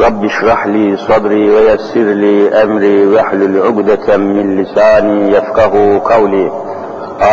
[0.00, 6.52] رب اشرح لي صدري ويسر لي أمري واحلل عقدة من لساني يفقه قولي.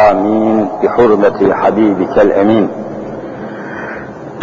[0.10, 0.68] آمين.
[0.84, 2.70] بحرمة حبيبك الأمين.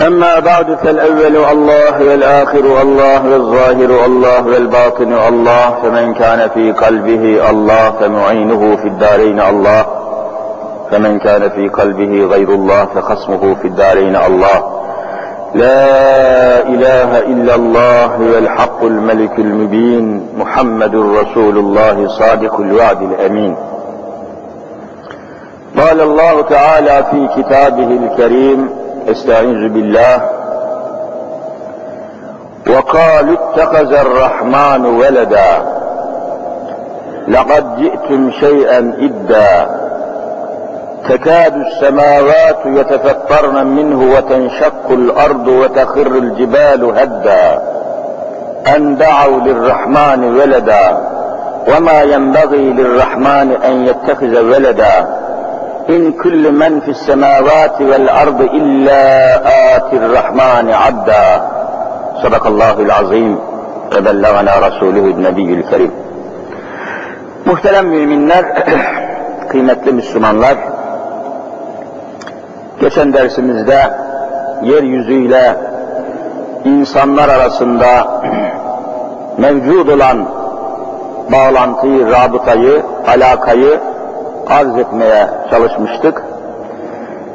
[0.06, 7.90] أما بعد فالأول الله والآخر الله والظاهر الله والباطن الله فمن كان في قلبه الله
[7.90, 9.86] فمعينه في الدارين الله.
[10.90, 14.77] فمن كان في قلبه غير الله فخصمه في الدارين الله.
[15.58, 23.56] لا إله إلا الله والحق الملك المبين محمد رسول الله صادق الوعد الأمين.
[25.78, 28.70] قال الله تعالى في كتابه الكريم
[29.08, 30.16] استعيذ بالله.
[32.70, 35.52] وقالوا اتخذ الرحمن ولدا
[37.28, 39.68] لقد جئتم شيئا إدا.
[41.08, 47.62] تكاد السماوات يتفطرن منه وتنشق الأرض وتخر الجبال هدا
[48.76, 50.98] أن دعوا للرحمن ولدا
[51.68, 55.06] وما ينبغي للرحمن أن يتخذ ولدا
[55.88, 59.34] إن كل من في السماوات والأرض إلا
[59.76, 61.42] آتي الرحمن عبدا.
[62.22, 63.38] صدق الله العظيم.
[63.96, 65.92] وبلغنا رسوله النبي الكريم.
[67.46, 68.44] Muhterem müminler,
[69.48, 70.56] kıymetli Müslümanlar,
[72.80, 73.90] geçen dersimizde
[74.62, 75.56] yeryüzüyle
[76.64, 77.86] insanlar arasında
[79.38, 80.28] mevcut olan
[81.32, 83.80] bağlantıyı, rabıtayı, alakayı
[84.46, 86.24] arz etmeye çalışmıştık.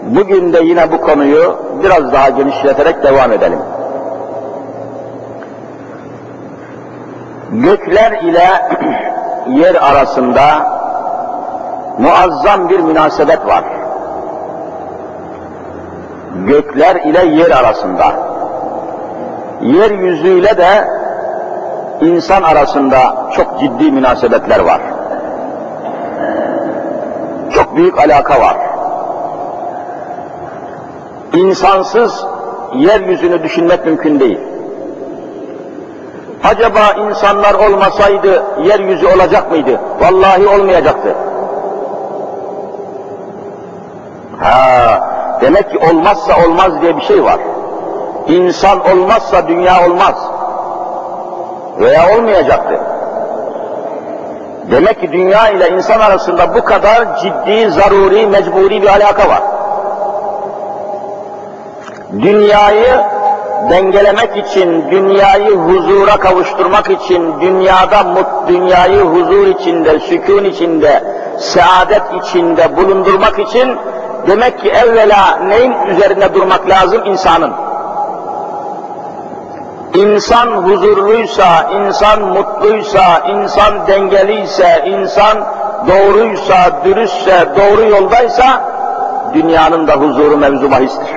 [0.03, 3.59] Bugün de yine bu konuyu biraz daha genişleterek devam edelim.
[7.51, 8.47] Gökler ile
[9.59, 10.43] yer arasında
[11.99, 13.72] muazzam bir münasebet var.
[16.33, 18.13] Gökler ile yer arasında.
[19.61, 20.87] Yeryüzüyle de
[22.01, 22.97] insan arasında
[23.35, 24.81] çok ciddi münasebetler var.
[27.53, 28.57] Çok büyük alaka var.
[31.33, 32.25] İnsansız
[32.73, 34.39] yeryüzünü düşünmek mümkün değil.
[36.43, 39.79] Acaba insanlar olmasaydı yeryüzü olacak mıydı?
[40.01, 41.15] Vallahi olmayacaktı.
[44.39, 45.12] Ha,
[45.43, 47.39] demek ki olmazsa olmaz diye bir şey var.
[48.27, 50.15] İnsan olmazsa dünya olmaz.
[51.79, 52.79] Veya olmayacaktı.
[54.71, 59.41] Demek ki dünya ile insan arasında bu kadar ciddi, zaruri, mecburi bir alaka var.
[62.21, 63.01] Dünyayı
[63.69, 71.03] dengelemek için, dünyayı huzura kavuşturmak için, dünyada mut, dünyayı huzur içinde, sükun içinde,
[71.37, 73.77] saadet içinde bulundurmak için
[74.27, 77.01] demek ki evvela neyin üzerinde durmak lazım?
[77.05, 77.53] insanın.
[79.93, 85.37] İnsan huzurluysa, insan mutluysa, insan dengeliyse, insan
[85.87, 88.63] doğruysa, dürüstse, doğru yoldaysa
[89.33, 91.09] dünyanın da huzuru mevzu bahistir.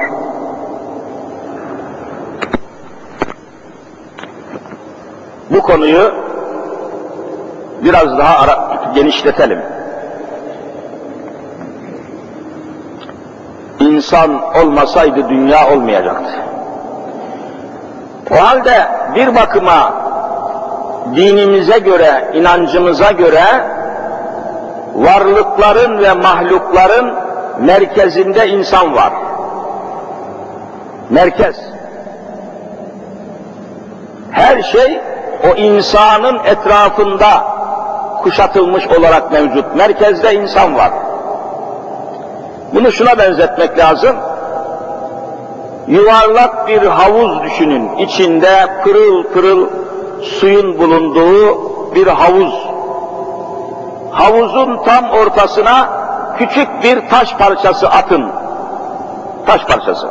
[5.51, 6.13] Bu konuyu
[7.85, 8.47] biraz daha
[8.95, 9.76] genişletelim.
[13.97, 16.31] İnsan olmasaydı dünya olmayacaktı.
[18.31, 19.95] O halde bir bakıma
[21.15, 23.45] dinimize göre, inancımıza göre
[24.95, 27.15] varlıkların ve mahlukların
[27.61, 29.13] merkezinde insan var.
[31.11, 31.57] Merkez.
[34.31, 35.01] Her şey
[35.51, 37.45] o insanın etrafında
[38.23, 39.77] kuşatılmış olarak mevcut.
[39.77, 40.91] Merkezde insan var.
[42.75, 44.17] Bunu şuna benzetmek lazım.
[45.87, 47.97] Yuvarlak bir havuz düşünün.
[47.97, 49.67] İçinde pırıl pırıl
[50.23, 51.61] suyun bulunduğu
[51.95, 52.55] bir havuz.
[54.11, 55.89] Havuzun tam ortasına
[56.39, 58.31] küçük bir taş parçası atın.
[59.47, 60.09] Taş parçası.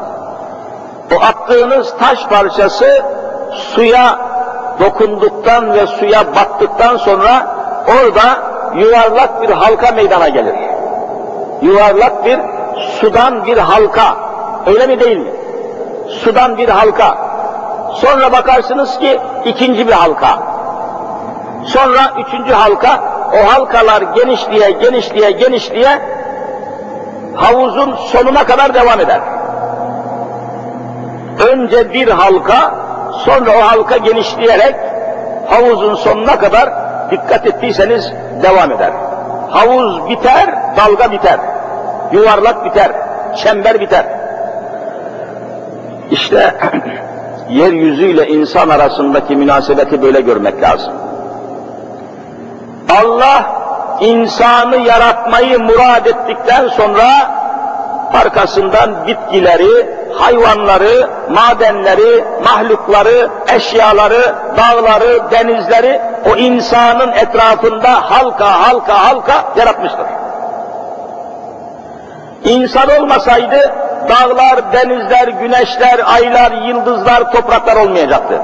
[1.16, 3.04] O attığınız taş parçası
[3.52, 4.20] suya
[4.80, 7.56] dokunduktan ve suya battıktan sonra
[7.88, 8.38] orada
[8.76, 10.75] yuvarlak bir halka meydana gelir.
[11.62, 12.40] Yuvarlak bir
[13.00, 14.18] sudan bir halka.
[14.66, 15.32] Öyle mi değil mi?
[16.10, 17.18] Sudan bir halka.
[17.94, 20.40] Sonra bakarsınız ki ikinci bir halka.
[21.66, 23.04] Sonra üçüncü halka,
[23.34, 26.02] o halkalar genişliğe, genişliğe, genişliğe
[27.36, 29.22] havuzun sonuna kadar devam eder.
[31.52, 32.76] Önce bir halka,
[33.26, 34.76] sonra o halka genişleyerek
[35.50, 36.70] havuzun sonuna kadar
[37.12, 38.12] dikkat ettiyseniz
[38.44, 38.92] devam eder.
[39.50, 41.40] Havuz biter, dalga biter.
[42.12, 42.92] Yuvarlak biter,
[43.36, 44.06] çember biter.
[46.12, 46.56] İşte
[47.50, 50.94] yeryüzüyle insan arasındaki münasebeti böyle görmek lazım.
[53.02, 53.46] Allah
[54.02, 57.06] insanı yaratmayı murad ettikten sonra
[58.14, 66.02] arkasından bitkileri, hayvanları, madenleri, mahlukları, eşyaları, dağları, denizleri
[66.32, 70.06] o insanın etrafında halka halka halka yaratmıştır.
[72.44, 73.74] İnsan olmasaydı
[74.10, 78.42] dağlar, denizler, güneşler, aylar, yıldızlar, topraklar olmayacaktı.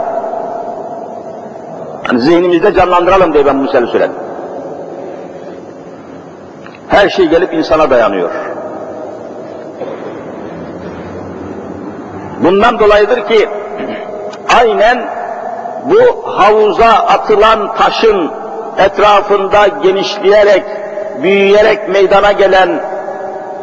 [2.08, 4.16] Yani zihnimizde canlandıralım diye ben bu meseleyi söyledim.
[6.88, 8.30] Her şey gelip insana dayanıyor.
[12.44, 13.50] Bundan dolayıdır ki
[14.60, 15.04] aynen
[15.86, 18.32] bu havuza atılan taşın
[18.78, 20.64] etrafında genişleyerek,
[21.24, 22.70] büyüyerek meydana gelen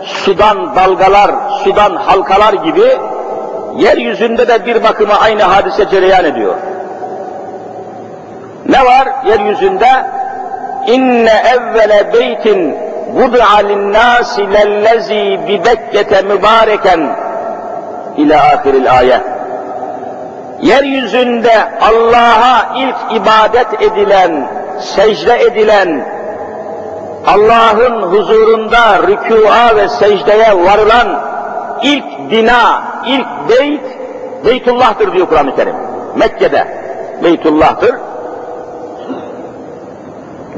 [0.05, 1.31] sudan dalgalar,
[1.65, 2.99] sudan halkalar gibi
[3.77, 6.55] yeryüzünde de bir bakıma aynı hadise cereyan ediyor.
[8.69, 9.89] Ne var yeryüzünde?
[10.87, 12.77] İnne evvele beytin
[13.15, 17.28] vud'a linnâsi lellezî bi Bekke'te mübareken
[18.19, 19.23] ila ahiril ayet.
[20.63, 24.49] Yeryüzünde Allah'a ilk ibadet edilen,
[24.81, 26.05] secde edilen,
[27.27, 31.21] Allah'ın huzurunda rükûa ve secdeye varılan
[31.83, 33.83] ilk bina, ilk beyt,
[34.45, 35.75] Beytullah'tır diyor Kur'an-ı Kerim.
[36.17, 36.69] Mekke'de
[37.25, 37.95] Beytullah'tır.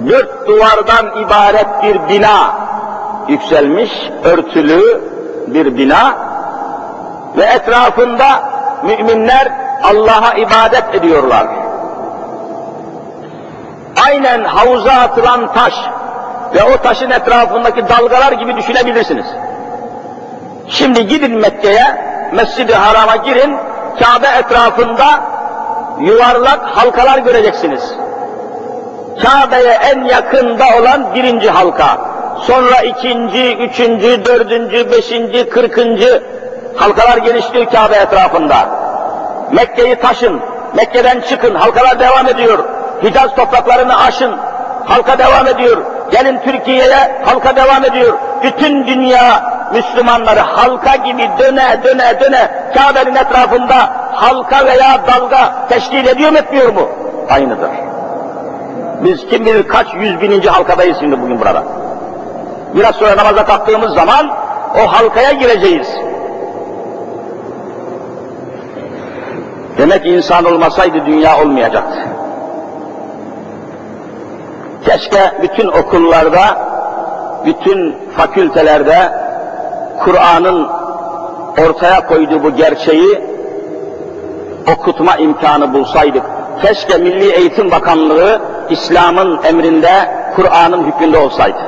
[0.08, 2.54] Dört duvardan ibaret bir bina
[3.28, 3.90] yükselmiş,
[4.24, 5.00] örtülü
[5.46, 6.29] bir bina
[7.36, 8.42] ve etrafında
[8.82, 9.48] müminler
[9.82, 11.46] Allah'a ibadet ediyorlar.
[14.06, 15.74] Aynen havuza atılan taş
[16.54, 19.26] ve o taşın etrafındaki dalgalar gibi düşünebilirsiniz.
[20.68, 21.84] Şimdi gidin Mekke'ye,
[22.32, 23.56] Mescid-i Haram'a girin,
[24.02, 25.06] Kabe etrafında
[26.00, 27.94] yuvarlak halkalar göreceksiniz.
[29.22, 31.98] Kabe'ye en yakında olan birinci halka,
[32.40, 36.22] sonra ikinci, üçüncü, dördüncü, beşinci, kırkıncı
[36.76, 38.56] halkalar genişliyor Kabe etrafında.
[39.52, 40.40] Mekke'yi taşın,
[40.76, 42.64] Mekke'den çıkın, halkalar devam ediyor.
[43.02, 44.37] Hicaz topraklarını aşın,
[44.84, 45.82] halka devam ediyor.
[46.11, 48.19] Gelin Türkiye'ye, halka devam ediyor.
[48.43, 56.31] Bütün dünya Müslümanları halka gibi döne döne döne Kabe'nin etrafında halka veya dalga teşkil ediyor
[56.31, 56.88] mu etmiyor mu?
[57.31, 57.70] Aynıdır.
[59.05, 61.62] Biz kim bilir kaç yüz bininci halkadayız şimdi bugün burada.
[62.75, 64.31] Biraz sonra namaza kalktığımız zaman
[64.84, 65.88] o halkaya gireceğiz.
[69.80, 71.98] Demek insan olmasaydı dünya olmayacaktı.
[74.84, 76.40] Keşke bütün okullarda,
[77.46, 79.12] bütün fakültelerde
[80.04, 80.68] Kur'an'ın
[81.68, 83.22] ortaya koyduğu bu gerçeği
[84.72, 86.22] okutma imkanı bulsaydık.
[86.62, 88.40] Keşke Milli Eğitim Bakanlığı
[88.70, 91.58] İslam'ın emrinde, Kur'an'ın hükmünde olsaydı.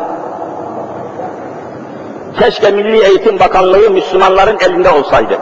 [2.39, 5.39] Keşke Milli Eğitim Bakanlığı Müslümanların elinde olsaydı.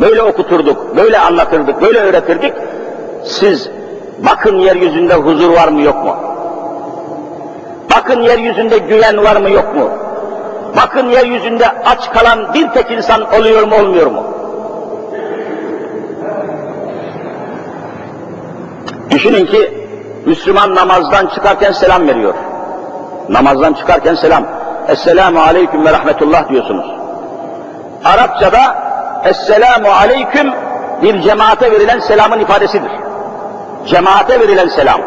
[0.00, 2.52] Böyle okuturduk, böyle anlatırdık, böyle öğretirdik.
[3.24, 3.70] Siz
[4.18, 6.16] bakın yeryüzünde huzur var mı yok mu?
[7.96, 9.90] Bakın yeryüzünde güven var mı yok mu?
[10.76, 14.22] Bakın yeryüzünde aç kalan bir tek insan oluyor mu olmuyor mu?
[19.10, 19.86] Düşünün ki
[20.26, 22.34] Müslüman namazdan çıkarken selam veriyor.
[23.28, 24.44] Namazdan çıkarken selam.
[24.88, 26.86] Esselamu aleyküm ve rahmetullah diyorsunuz.
[28.04, 28.76] Arapçada
[29.24, 30.52] Esselamu aleyküm
[31.02, 32.90] bir cemaate verilen selamın ifadesidir.
[33.86, 35.00] Cemaate verilen selam.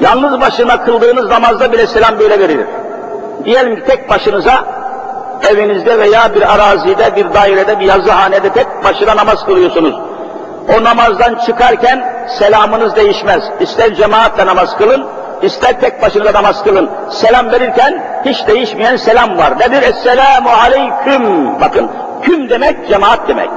[0.00, 2.66] Yalnız başına kıldığınız namazda bile selam böyle verilir.
[3.44, 4.64] Diyelim ki tek başınıza
[5.50, 9.94] evinizde veya bir arazide, bir dairede, bir yazıhanede tek başına namaz kılıyorsunuz.
[10.78, 13.44] O namazdan çıkarken selamınız değişmez.
[13.60, 15.06] İster cemaatle namaz kılın,
[15.42, 16.90] ister tek başınıza namaz kılın.
[17.10, 19.60] Selam verirken hiç değişmeyen selam var.
[19.60, 19.82] Nedir?
[19.82, 21.60] Esselamu aleyküm.
[21.60, 21.90] Bakın
[22.22, 23.50] küm demek cemaat demek.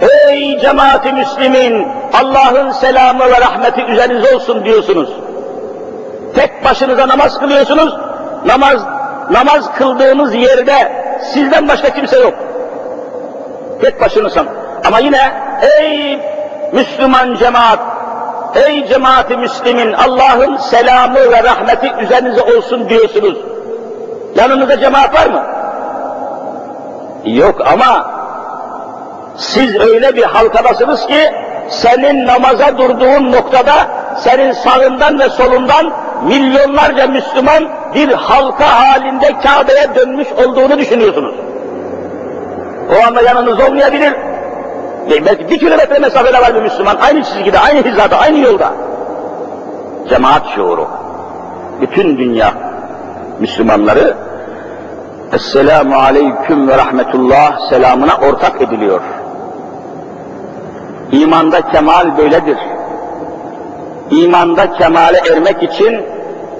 [0.00, 5.10] Ey cemaati Müslümin, Allah'ın selamı ve rahmeti üzerinize olsun diyorsunuz.
[6.34, 7.96] Tek başınıza namaz kılıyorsunuz,
[8.46, 8.80] namaz
[9.30, 12.34] namaz kıldığınız yerde sizden başka kimse yok.
[13.82, 14.48] Tek başınızsın.
[14.84, 15.32] Ama yine
[15.80, 16.18] ey
[16.72, 17.78] Müslüman cemaat,
[18.54, 23.38] ey cemaati Müslümin Allah'ın selamı ve rahmeti üzerinize olsun diyorsunuz.
[24.34, 25.42] Yanınızda cemaat var mı?
[27.24, 28.10] Yok ama
[29.36, 31.32] siz öyle bir halkadasınız ki
[31.68, 33.72] senin namaza durduğun noktada
[34.18, 35.92] senin sağından ve solundan
[36.22, 41.34] milyonlarca Müslüman bir halka halinde Kabe'ye dönmüş olduğunu düşünüyorsunuz.
[42.90, 44.29] O anda yanınız olmayabilir.
[45.08, 46.96] Belki bir kilometre mesafede var bir Müslüman.
[46.96, 48.72] Aynı çizgide, aynı hizada, aynı yolda.
[50.08, 50.88] Cemaat şuuru.
[51.80, 52.52] Bütün dünya
[53.40, 54.16] Müslümanları
[55.32, 59.00] Esselamu Aleyküm ve Rahmetullah selamına ortak ediliyor.
[61.12, 62.58] İmanda kemal böyledir.
[64.10, 66.06] İmanda kemale ermek için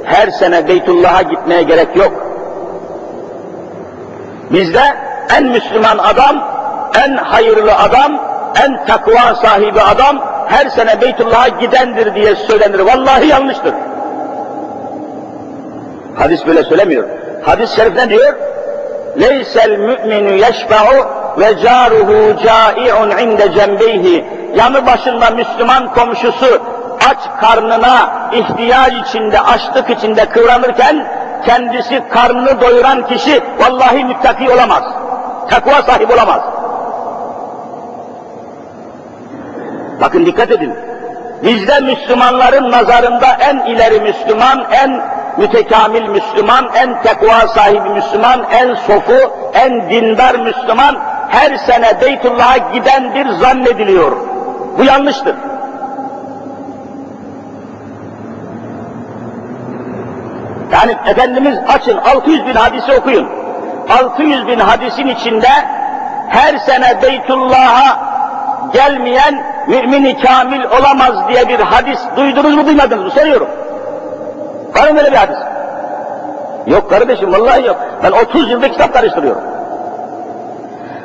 [0.04, 2.12] her sene Beytullah'a gitmeye gerek yok.
[4.50, 4.82] Bizde
[5.36, 6.44] en Müslüman adam,
[7.06, 8.29] en hayırlı adam,
[8.64, 12.78] en takva sahibi adam her sene Beytullah'a gidendir diye söylenir.
[12.78, 13.74] Vallahi yanlıştır.
[16.18, 17.04] Hadis böyle söylemiyor.
[17.42, 18.34] Hadis-i şerif ne diyor?
[19.20, 21.06] Leysel mü'minu yeşfa'u
[21.40, 24.24] ve caruhu cai'un inde cembeyhi.
[24.54, 26.62] Yanı başında Müslüman komşusu
[27.10, 31.06] aç karnına ihtiyaç içinde, açlık içinde kıvranırken
[31.46, 34.82] kendisi karnını doyuran kişi vallahi müttaki olamaz.
[35.50, 36.59] Takva sahibi olamaz.
[40.00, 40.74] Bakın dikkat edin.
[41.42, 45.00] Bizde Müslümanların nazarında en ileri Müslüman, en
[45.36, 50.96] mütekamil Müslüman, en tekva sahibi Müslüman, en sofu, en dindar Müslüman
[51.28, 54.12] her sene Beytullah'a gidendir zannediliyor.
[54.78, 55.34] Bu yanlıştır.
[60.72, 63.28] Yani Efendimiz açın 600 bin hadisi okuyun.
[64.02, 65.48] 600 bin hadisin içinde
[66.28, 68.10] her sene Beytullah'a
[68.72, 73.48] gelmeyen mümin kamil olamaz diye bir hadis duydunuz mu duymadınız mı soruyorum.
[74.76, 75.38] Var mı böyle bir hadis?
[76.66, 77.76] Yok kardeşim vallahi yok.
[78.02, 79.42] Ben 30 yılda kitap karıştırıyorum.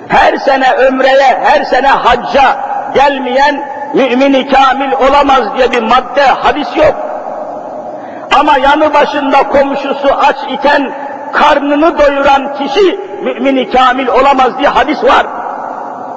[0.08, 2.42] Her sene ömreye, her sene hacca
[2.94, 6.96] gelmeyen mümin kamil olamaz diye bir madde, hadis yok.
[8.40, 10.92] Ama yanı başında komşusu aç iken
[11.34, 15.26] karnını doyuran kişi mümin kamil olamaz diye hadis var.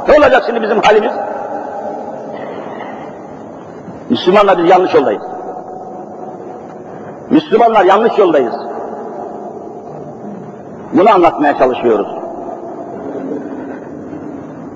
[0.09, 1.12] Ne olacak şimdi bizim halimiz?
[4.10, 5.22] Müslümanlar biz yanlış yoldayız.
[7.30, 8.54] Müslümanlar yanlış yoldayız.
[10.92, 12.08] Bunu anlatmaya çalışıyoruz.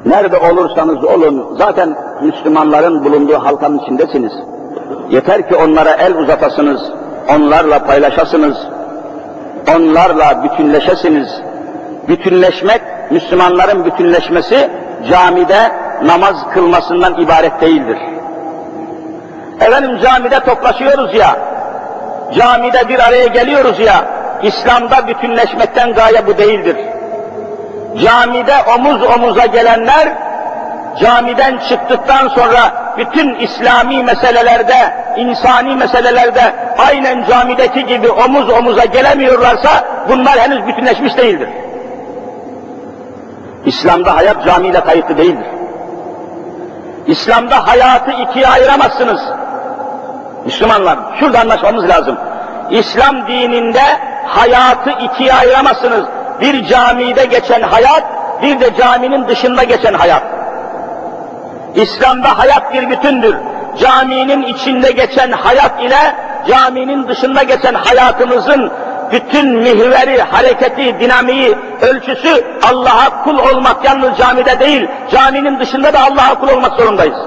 [0.06, 4.32] Nerede olursanız olun, zaten Müslümanların bulunduğu halkanın içindesiniz.
[5.10, 6.80] Yeter ki onlara el uzatasınız,
[7.36, 8.56] onlarla paylaşasınız,
[9.76, 11.28] onlarla bütünleşesiniz.
[12.08, 14.70] Bütünleşmek, Müslümanların bütünleşmesi
[15.10, 15.72] camide
[16.04, 17.98] namaz kılmasından ibaret değildir.
[19.62, 21.36] Efendim camide toplaşıyoruz ya,
[22.38, 24.04] camide bir araya geliyoruz ya,
[24.42, 26.76] İslam'da bütünleşmekten gaye bu değildir.
[28.04, 30.08] Camide omuz omuza gelenler,
[31.00, 39.70] camiden çıktıktan sonra bütün İslami meselelerde, insani meselelerde aynen camideki gibi omuz omuza gelemiyorlarsa
[40.08, 41.48] bunlar henüz bütünleşmiş değildir.
[43.66, 45.46] İslam'da hayat camiyle kayıtlı değildir.
[47.06, 49.20] İslam'da hayatı ikiye ayıramazsınız.
[50.44, 52.16] Müslümanlar, şurada anlaşmamız lazım.
[52.70, 53.82] İslam dininde
[54.26, 56.04] hayatı ikiye ayıramazsınız.
[56.40, 58.04] Bir camide geçen hayat,
[58.42, 60.22] bir de caminin dışında geçen hayat.
[61.74, 63.36] İslam'da hayat bir bütündür.
[63.80, 66.14] Caminin içinde geçen hayat ile
[66.48, 68.72] caminin dışında geçen hayatımızın
[69.12, 76.40] bütün mihveri, hareketi, dinamiği, ölçüsü Allah'a kul olmak yalnız camide değil, caminin dışında da Allah'a
[76.40, 77.18] kul olmak zorundayız.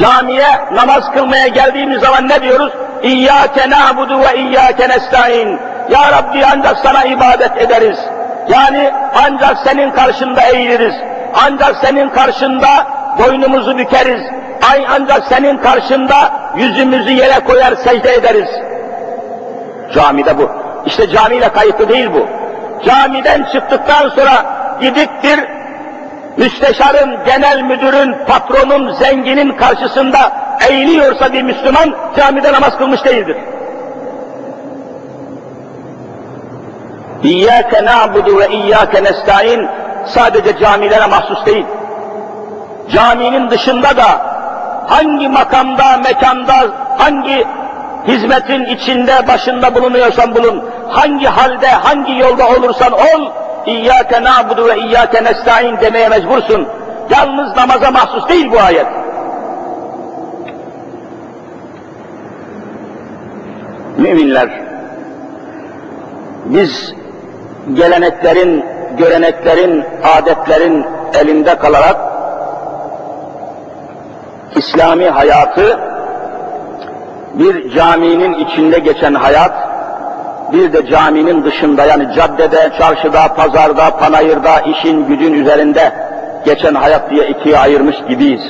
[0.00, 2.72] Camiye namaz kılmaya geldiğimiz zaman ne diyoruz?
[3.02, 5.58] İyyâke na'budu ve iyyâke nestaîn.
[5.90, 7.98] Ya Rabbi ancak sana ibadet ederiz.
[8.48, 10.94] Yani ancak senin karşında eğiliriz.
[11.46, 12.86] Ancak senin karşında
[13.18, 14.22] boynumuzu bükeriz.
[14.72, 18.48] Ay ancak senin karşında yüzümüzü yere koyar secde ederiz.
[19.94, 20.50] Camide bu.
[20.86, 22.26] İşte camiyle kayıtlı değil bu.
[22.86, 24.44] Camiden çıktıktan sonra
[24.80, 25.61] gidip bir
[26.36, 30.32] müsteşarın, genel müdürün, patronun, zenginin karşısında
[30.70, 33.36] eğiliyorsa bir Müslüman camide namaz kılmış değildir.
[37.22, 39.68] İyyâke na'budu ve iyyâke nestaîn
[40.06, 41.66] sadece camilere mahsus değil.
[42.92, 44.32] Caminin dışında da
[44.86, 46.54] hangi makamda, mekanda,
[46.98, 47.46] hangi
[48.08, 53.30] hizmetin içinde, başında bulunuyorsan bulun, hangi halde, hangi yolda olursan ol,
[53.66, 56.68] İyyâke nâbudu ve iyyâke nestaîn demeye mecbursun.
[57.10, 58.86] Yalnız namaza mahsus değil bu ayet.
[63.96, 64.62] Müminler,
[66.44, 66.94] biz
[67.74, 68.64] geleneklerin,
[68.98, 69.84] göreneklerin,
[70.16, 71.96] adetlerin elinde kalarak
[74.56, 75.78] İslami hayatı
[77.34, 79.71] bir caminin içinde geçen hayat,
[80.52, 85.92] bir de caminin dışında yani caddede, çarşıda, pazarda, panayırda, işin gücün üzerinde
[86.44, 88.42] geçen hayat diye ikiye ayırmış gibiyiz.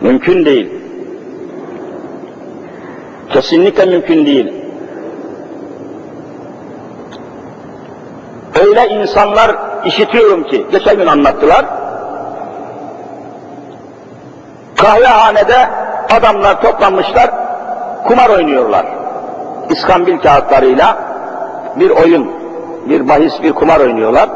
[0.00, 0.70] Mümkün değil.
[3.30, 4.52] Kesinlikle mümkün değil.
[8.60, 11.66] Öyle insanlar işitiyorum ki, geçen gün anlattılar,
[14.76, 15.68] kahvehanede
[16.16, 17.30] adamlar toplanmışlar,
[18.04, 18.95] kumar oynuyorlar.
[19.70, 20.98] İskambil kağıtlarıyla
[21.76, 22.30] bir oyun,
[22.88, 24.28] bir bahis, bir kumar oynuyorlar.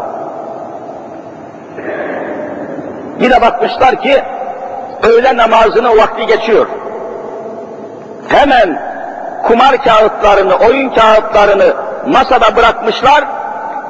[3.20, 4.22] Yine bakmışlar ki
[5.02, 6.66] öğle namazının vakti geçiyor.
[8.28, 8.80] Hemen
[9.46, 11.74] kumar kağıtlarını, oyun kağıtlarını
[12.06, 13.24] masada bırakmışlar,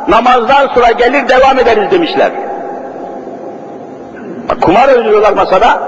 [0.09, 2.31] namazdan sonra gelir devam ederiz demişler.
[4.61, 5.79] Kumar oynuyorlar masada,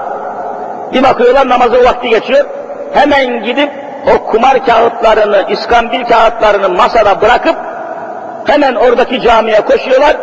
[0.93, 2.45] bir bakıyorlar namazın vakti geçiyor,
[2.93, 7.55] hemen gidip o kumar kağıtlarını, iskambil kağıtlarını masada bırakıp
[8.45, 10.17] hemen oradaki camiye koşuyorlar.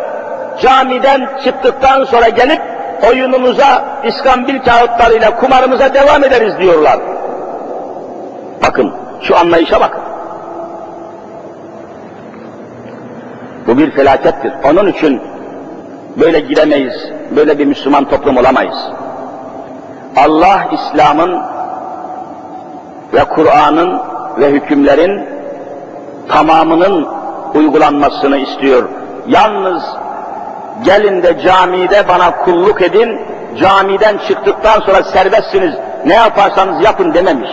[0.61, 2.61] Camiden çıktıktan sonra gelip
[3.09, 6.99] oyunumuza, iskambil kağıtlarıyla kumarımıza devam ederiz diyorlar.
[8.63, 10.01] Bakın, şu anlayışa bakın.
[13.67, 14.53] Bu bir felakettir.
[14.71, 15.21] Onun için
[16.19, 18.77] böyle gidemeyiz, böyle bir Müslüman toplum olamayız.
[20.15, 21.41] Allah İslam'ın
[23.13, 24.01] ve Kur'an'ın
[24.39, 25.29] ve hükümlerin
[26.29, 27.07] tamamının
[27.55, 28.89] uygulanmasını istiyor.
[29.27, 29.83] Yalnız
[30.83, 33.21] gelin de camide bana kulluk edin,
[33.59, 35.75] camiden çıktıktan sonra serbestsiniz,
[36.05, 37.51] ne yaparsanız yapın dememiş.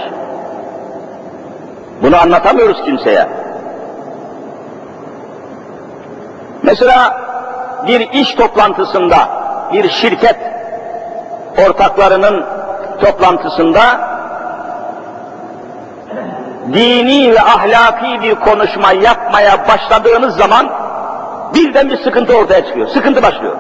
[2.02, 3.26] Bunu anlatamıyoruz kimseye.
[6.62, 7.20] Mesela
[7.86, 9.16] bir iş toplantısında,
[9.72, 10.36] bir şirket
[11.66, 12.44] ortaklarının
[13.00, 13.82] toplantısında
[16.72, 20.70] dini ve ahlaki bir konuşma yapmaya başladığınız zaman
[21.54, 22.88] birden bir sıkıntı ortaya çıkıyor.
[22.88, 23.56] Sıkıntı başlıyor.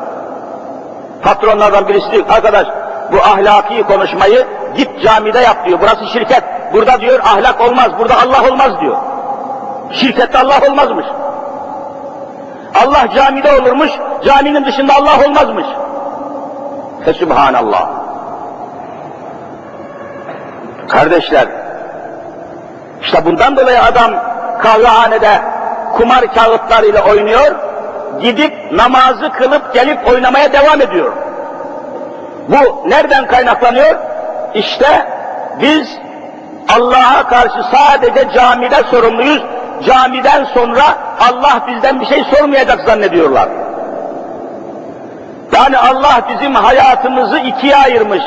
[1.22, 2.66] Patronlardan birisi diyor, arkadaş
[3.12, 5.78] bu ahlaki konuşmayı git camide yap diyor.
[5.80, 6.44] Burası şirket.
[6.72, 8.96] Burada diyor ahlak olmaz, burada Allah olmaz diyor.
[9.92, 11.06] Şirkette Allah olmazmış.
[12.84, 13.90] Allah camide olurmuş,
[14.24, 15.66] caminin dışında Allah olmazmış.
[17.04, 17.88] Fesubhanallah.
[20.88, 21.48] Kardeşler,
[23.02, 24.10] işte bundan dolayı adam
[24.62, 25.40] kahvehanede
[25.96, 27.56] kumar kağıtlarıyla oynuyor,
[28.20, 31.12] gidip namazı kılıp gelip oynamaya devam ediyor.
[32.48, 33.96] Bu nereden kaynaklanıyor?
[34.54, 35.06] İşte
[35.60, 35.98] biz
[36.76, 39.42] Allah'a karşı sadece camide sorumluyuz,
[39.86, 40.84] camiden sonra
[41.20, 43.48] Allah bizden bir şey sormayacak zannediyorlar.
[45.52, 48.22] Yani Allah bizim hayatımızı ikiye ayırmış.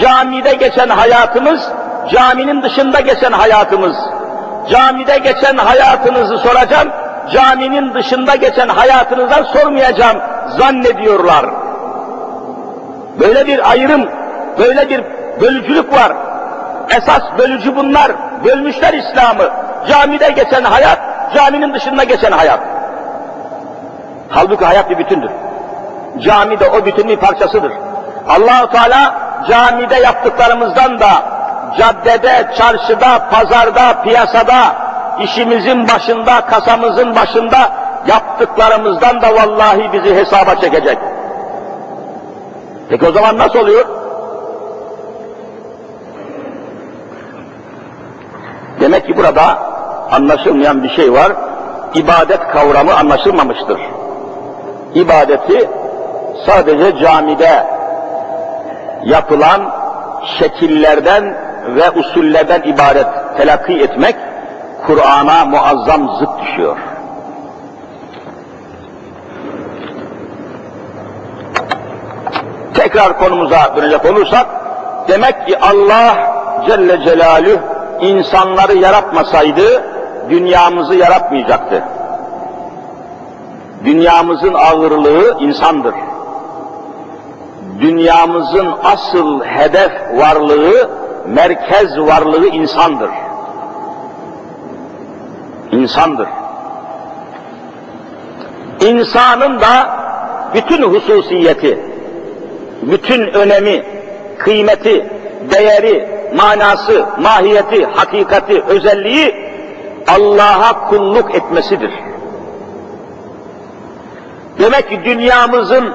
[0.00, 1.68] Camide geçen hayatımız,
[2.12, 3.96] caminin dışında geçen hayatımız.
[4.70, 6.88] Camide geçen hayatınızı soracağım,
[7.32, 10.16] caminin dışında geçen hayatınızdan sormayacağım
[10.58, 11.46] zannediyorlar.
[13.20, 14.08] Böyle bir ayrım,
[14.58, 15.04] böyle bir
[15.40, 16.12] bölücülük var.
[16.90, 18.12] Esas bölücü bunlar.
[18.44, 19.50] Bölmüşler İslam'ı.
[19.88, 20.98] Camide geçen hayat,
[21.34, 22.60] caminin dışında geçen hayat.
[24.28, 25.30] Halbuki hayat bir bütündür.
[26.18, 27.72] Cami de o bütünün parçasıdır.
[28.28, 29.14] allah Teala
[29.48, 31.08] camide yaptıklarımızdan da
[31.78, 34.76] caddede, çarşıda, pazarda, piyasada,
[35.20, 37.70] işimizin başında, kasamızın başında
[38.06, 40.98] yaptıklarımızdan da vallahi bizi hesaba çekecek.
[42.88, 43.84] Peki o zaman nasıl oluyor?
[48.80, 49.58] Demek ki burada
[50.12, 51.32] anlaşılmayan bir şey var.
[51.94, 53.80] İbadet kavramı anlaşılmamıştır.
[54.94, 55.70] İbadeti
[56.46, 57.66] sadece camide
[59.04, 59.72] yapılan
[60.38, 64.16] şekillerden ve usullerden ibaret telakki etmek
[64.86, 66.76] Kur'an'a muazzam zıt düşüyor.
[72.74, 74.46] Tekrar konumuza dönecek olursak,
[75.08, 76.16] demek ki Allah
[76.66, 77.60] Celle Celaluhu
[78.00, 79.82] insanları yaratmasaydı
[80.30, 81.82] dünyamızı yaratmayacaktı.
[83.84, 85.94] Dünyamızın ağırlığı insandır.
[87.80, 90.90] Dünyamızın asıl hedef varlığı,
[91.26, 93.10] merkez varlığı insandır.
[95.72, 96.28] İnsandır.
[98.80, 99.98] İnsanın da
[100.54, 101.78] bütün hususiyeti,
[102.82, 103.82] bütün önemi,
[104.38, 105.10] kıymeti,
[105.50, 109.34] değeri, manası, mahiyeti, hakikati, özelliği
[110.08, 111.90] Allah'a kulluk etmesidir.
[114.58, 115.94] Demek ki dünyamızın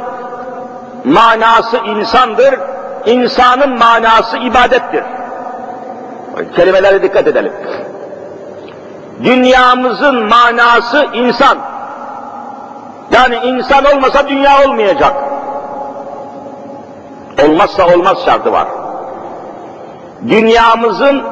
[1.06, 2.60] manası insandır,
[3.06, 5.04] insanın manası ibadettir.
[6.56, 7.54] Kelimelere dikkat edelim.
[9.24, 11.58] Dünyamızın manası insan.
[13.12, 15.14] Yani insan olmasa dünya olmayacak.
[17.48, 18.68] Olmazsa olmaz şartı var.
[20.28, 21.24] Dünyamızın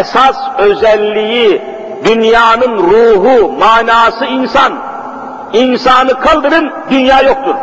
[0.00, 1.62] esas özelliği,
[2.04, 4.72] dünyanın ruhu, manası insan.
[5.52, 7.54] İnsanı kaldırın, dünya yoktur.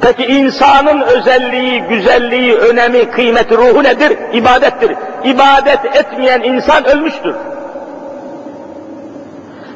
[0.00, 4.18] Peki insanın özelliği, güzelliği, önemi, kıymeti, ruhu nedir?
[4.32, 4.96] İbadettir.
[5.24, 7.34] İbadet etmeyen insan ölmüştür.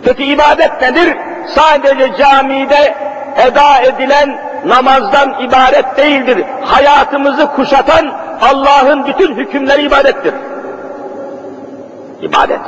[0.04, 1.16] Peki ibadet nedir?
[1.54, 2.94] Sadece camide
[3.36, 6.44] eda edilen namazdan ibaret değildir.
[6.64, 10.34] Hayatımızı kuşatan Allah'ın bütün hükümleri ibadettir.
[12.22, 12.60] İbadet.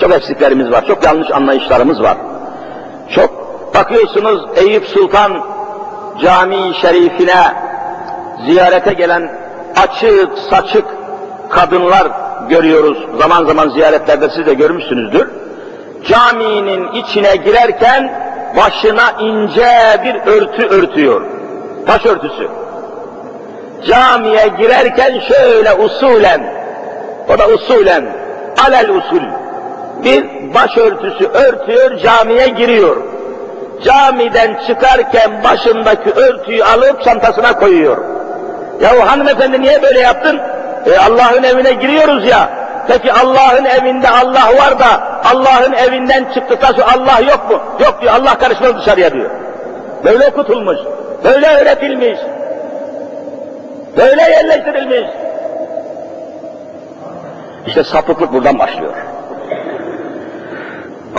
[0.00, 2.16] Çok eksiklerimiz var, çok yanlış anlayışlarımız var.
[3.14, 3.42] Çok
[3.74, 5.51] bakıyorsunuz Eyüp Sultan
[6.20, 7.54] cami şerifine
[8.46, 9.30] ziyarete gelen
[9.76, 10.84] açık saçık
[11.50, 12.08] kadınlar
[12.48, 12.98] görüyoruz.
[13.18, 15.30] Zaman zaman ziyaretlerde siz de görmüşsünüzdür.
[16.08, 18.12] Caminin içine girerken
[18.56, 21.22] başına ince bir örtü örtüyor.
[21.86, 22.48] Taş örtüsü.
[23.86, 26.54] Camiye girerken şöyle usulen,
[27.28, 28.04] o da usulen,
[28.66, 29.22] alel usul,
[30.04, 33.11] bir başörtüsü örtüyor, camiye giriyor
[33.84, 38.04] camiden çıkarken başındaki örtüyü alıp çantasına koyuyor.
[38.80, 40.40] Ya hanımefendi niye böyle yaptın?
[40.86, 42.48] E, Allah'ın evine giriyoruz ya.
[42.88, 47.60] Peki Allah'ın evinde Allah var da Allah'ın evinden çıktıktan sonra Allah yok mu?
[47.84, 49.30] Yok diyor Allah karışmaz dışarıya diyor.
[50.04, 50.78] Böyle okutulmuş,
[51.24, 52.18] böyle öğretilmiş,
[53.96, 55.10] böyle yerleştirilmiş.
[57.66, 58.92] İşte sapıklık buradan başlıyor.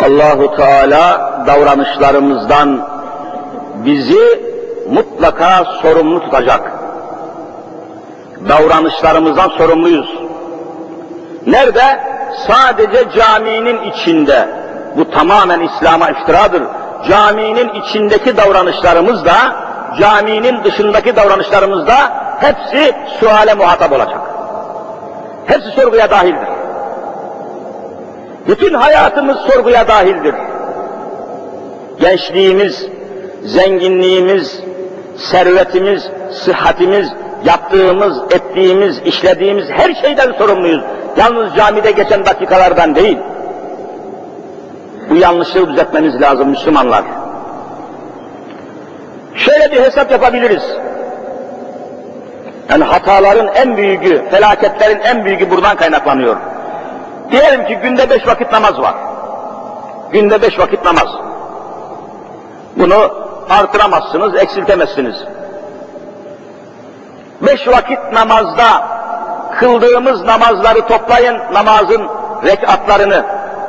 [0.02, 2.88] Allahu Teala davranışlarımızdan
[3.86, 4.42] bizi
[4.90, 6.72] mutlaka sorumlu tutacak.
[8.50, 10.10] Davranışlarımızdan sorumluyuz.
[11.48, 12.00] Nerede?
[12.48, 14.50] Sadece caminin içinde.
[14.98, 16.64] Bu tamamen İslam'a iftiradır.
[17.10, 19.36] Caminin içindeki davranışlarımız da,
[20.00, 21.96] caminin dışındaki davranışlarımız da
[22.40, 24.22] hepsi suale muhatap olacak.
[25.46, 26.53] Hepsi sorguya dahildir.
[28.48, 30.36] Bütün hayatımız sorguya dahildir.
[32.00, 32.88] Gençliğimiz,
[33.44, 34.60] zenginliğimiz,
[35.18, 37.08] servetimiz, sıhhatimiz,
[37.46, 40.84] yaptığımız, ettiğimiz, işlediğimiz her şeyden sorumluyuz.
[41.18, 43.18] Yalnız camide geçen dakikalardan değil.
[45.10, 47.04] Bu yanlışlığı düzeltmemiz lazım Müslümanlar.
[49.36, 50.64] Şöyle bir hesap yapabiliriz.
[52.70, 56.38] Yani hataların en büyüğü, felaketlerin en büyüğü buradan kaynaklanıyor.
[57.34, 58.96] Diyelim ki günde beş vakit namaz var.
[60.12, 61.08] Günde beş vakit namaz.
[62.78, 63.12] Bunu
[63.50, 65.16] artıramazsınız, eksiltemezsiniz.
[67.42, 68.88] Beş vakit namazda
[69.60, 72.08] kıldığımız namazları toplayın, namazın
[72.46, 73.26] rekatlarını.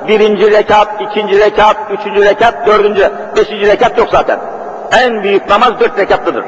[0.08, 4.38] Birinci rekat, ikinci rekat, üçüncü rekat, dördüncü, beşinci rekat yok zaten.
[4.92, 6.44] En büyük namaz dört rekatlıdır.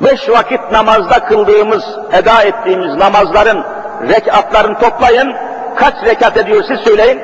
[0.00, 3.64] Beş vakit namazda kıldığımız, eda ettiğimiz namazların
[4.08, 5.34] rekatlarını toplayın.
[5.76, 7.20] Kaç rekat ediyor siz söyleyin.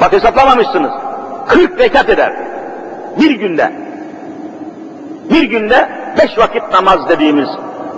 [0.00, 0.92] Bak hesaplamamışsınız.
[1.48, 2.32] 40 rekat eder.
[3.20, 3.72] Bir günde.
[5.30, 5.88] Bir günde
[6.22, 7.48] beş vakit namaz dediğimiz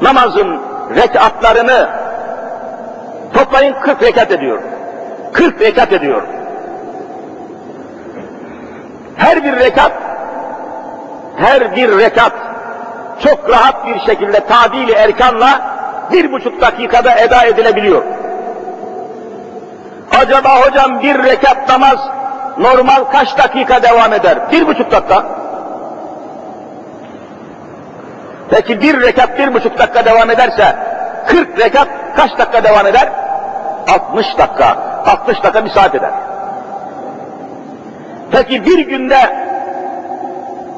[0.03, 0.61] namazın
[0.97, 1.89] rekatlarını
[3.35, 4.63] toplayın 40 rekat ediyor.
[5.33, 6.23] 40 rekat ediyor.
[9.17, 9.93] Her bir rekat
[11.37, 12.33] her bir rekat
[13.23, 15.70] çok rahat bir şekilde tadili erkanla
[16.13, 18.03] bir buçuk dakikada eda edilebiliyor.
[20.23, 21.99] Acaba hocam bir rekat namaz
[22.59, 24.39] normal kaç dakika devam eder?
[24.53, 25.25] Bir buçuk dakika.
[28.51, 30.77] Peki bir rekat bir buçuk dakika devam ederse,
[31.27, 33.09] kırk rekat kaç dakika devam eder?
[33.95, 34.77] Altmış dakika.
[35.07, 36.11] Altmış dakika bir saat eder.
[38.31, 39.51] Peki bir günde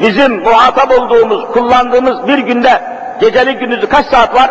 [0.00, 2.80] bizim muhatap olduğumuz, kullandığımız bir günde
[3.20, 4.50] geceli gündüzü kaç saat var?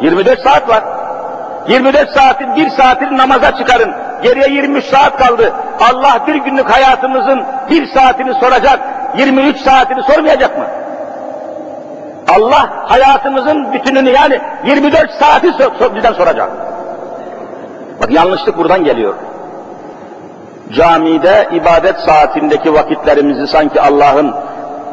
[0.00, 0.84] 24 saat var.
[1.68, 3.94] 24 saatin bir saatini namaza çıkarın.
[4.22, 5.52] Geriye 23 saat kaldı.
[5.80, 8.80] Allah bir günlük hayatımızın bir saatini soracak,
[9.16, 10.64] 23 saatini sormayacak mı?
[12.36, 15.46] Allah hayatımızın bütününü yani 24 saati
[15.94, 16.50] bizden soracak.
[18.02, 19.14] Bak yanlışlık buradan geliyor.
[20.72, 24.34] camide ibadet saatindeki vakitlerimizi sanki Allah'ın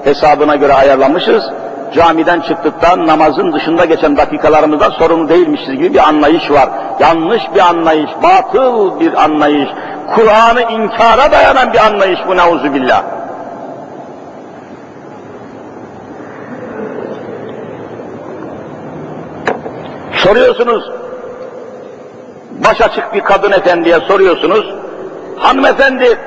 [0.04, 1.44] hesabına göre ayarlamışız.
[1.94, 6.70] Camiden çıktıktan namazın dışında geçen dakikalarımızda sorumlu değilmişiz gibi bir anlayış var.
[7.00, 9.70] Yanlış bir anlayış, batıl bir anlayış,
[10.16, 13.04] Kur'an'ı inkara dayanan bir anlayış bu neuzu billah.
[20.24, 20.92] Soruyorsunuz,
[22.52, 24.76] baş açık bir kadın efendiye soruyorsunuz,
[25.38, 26.20] hanımefendi,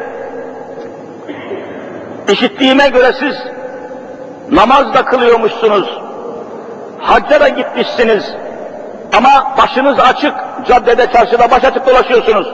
[2.29, 3.58] işittiğime göre siz
[4.51, 5.99] namaz da kılıyormuşsunuz,
[7.01, 8.25] hacca da gitmişsiniz
[9.17, 10.35] ama başınız açık,
[10.69, 12.49] caddede, çarşıda baş açık dolaşıyorsunuz.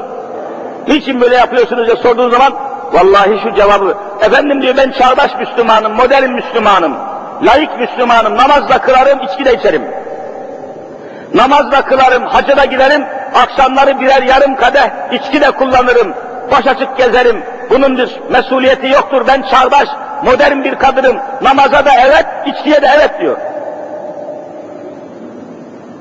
[0.89, 2.53] Niçin böyle yapıyorsunuz diye sorduğun zaman,
[2.93, 6.97] vallahi şu cevabı, efendim diyor ben çağdaş Müslümanım, modern Müslümanım,
[7.43, 9.83] layık Müslümanım, namaz da kılarım, içki de içerim.
[11.35, 13.05] Namaz da kılarım, hacca da giderim,
[13.35, 16.15] akşamları birer yarım kadeh içki de kullanırım,
[16.51, 17.43] baş açık gezerim.
[17.71, 19.89] Bunun bir mesuliyeti yoktur, ben çağdaş,
[20.25, 23.37] modern bir kadınım, namaza da evet, içkiye de evet diyor.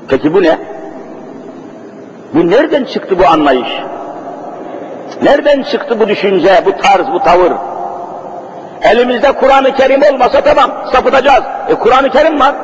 [0.08, 0.58] Peki bu ne?
[2.34, 3.68] Bu nereden çıktı bu anlayış?
[5.22, 7.52] Nereden çıktı bu düşünce, bu tarz, bu tavır?
[8.82, 11.44] Elimizde Kur'an-ı Kerim olmasa tamam, sapıtacağız.
[11.68, 12.54] E Kur'an-ı Kerim var.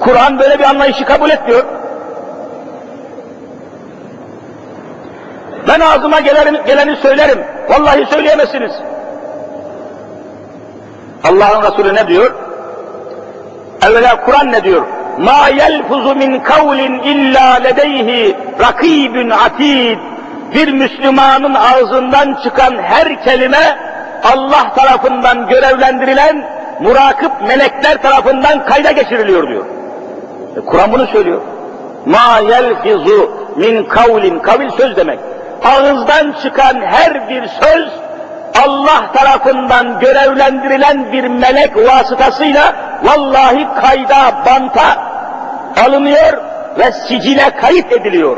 [0.00, 1.64] Kur'an böyle bir anlayışı kabul etmiyor.
[5.68, 7.44] Ben ağzıma geleni, geleni söylerim.
[7.68, 8.72] Vallahi söyleyemezsiniz.
[11.28, 12.34] Allah'ın Resulü ne diyor?
[13.86, 14.82] Evvela Kur'an ne diyor?
[15.18, 19.98] Ma yelfuzu min kavlin illa ledeyhi rakibun atid.
[20.54, 23.78] Bir Müslümanın ağzından çıkan her kelime
[24.24, 26.48] Allah tarafından görevlendirilen
[26.80, 29.64] murakip melekler tarafından kayda geçiriliyor diyor.
[30.56, 31.40] E, Kur'an bunu söylüyor.
[32.06, 35.18] Ma yelfizu min kavlin, kavil söz demek.
[35.64, 37.88] Ağızdan çıkan her bir söz
[38.64, 45.02] Allah tarafından görevlendirilen bir melek vasıtasıyla vallahi kayda, banta
[45.86, 46.42] alınıyor
[46.78, 48.36] ve sicile kayıt ediliyor.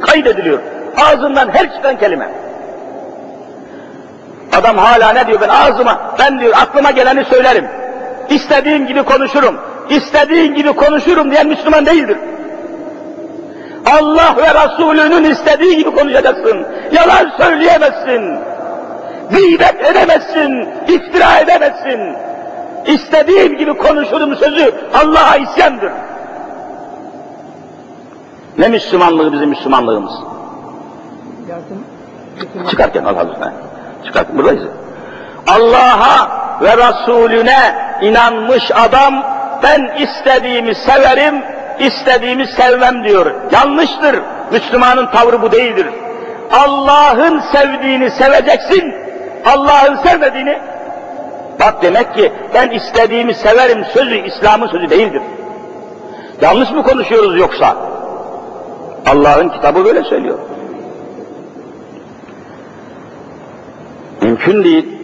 [0.00, 0.58] Kayıt ediliyor.
[0.96, 2.28] Ağzından her çıkan kelime.
[4.58, 7.68] Adam hala ne diyor ben ağzıma, ben diyor aklıma geleni söylerim.
[8.30, 9.60] İstediğim gibi konuşurum.
[9.90, 12.18] İstediğin gibi konuşurum diyen Müslüman değildir.
[13.86, 16.66] Allah ve Resulünün istediği gibi konuşacaksın.
[16.92, 18.38] Yalan söyleyemezsin.
[19.30, 20.68] Gıybet edemezsin.
[20.88, 22.16] iftira edemezsin.
[22.86, 25.92] İstediğim gibi konuşurum sözü Allah'a isyandır.
[28.58, 30.12] Ne Müslümanlığı bizim Müslümanlığımız?
[32.70, 33.52] Çıkarken al hazırına.
[34.06, 34.64] Çıkarken buradayız.
[35.46, 36.30] Allah'a
[36.62, 39.24] ve Resulüne inanmış adam
[39.62, 41.42] ben istediğimi severim,
[41.78, 43.34] istediğimi sevmem diyor.
[43.52, 44.20] Yanlıştır.
[44.52, 45.86] Müslümanın tavrı bu değildir.
[46.52, 48.94] Allah'ın sevdiğini seveceksin,
[49.52, 50.58] Allah'ın sevmediğini
[51.60, 55.22] bak demek ki ben istediğimi severim sözü İslam'ın sözü değildir.
[56.40, 57.76] Yanlış mı konuşuyoruz yoksa?
[59.06, 60.38] Allah'ın kitabı böyle söylüyor.
[64.22, 64.98] Mümkün değil.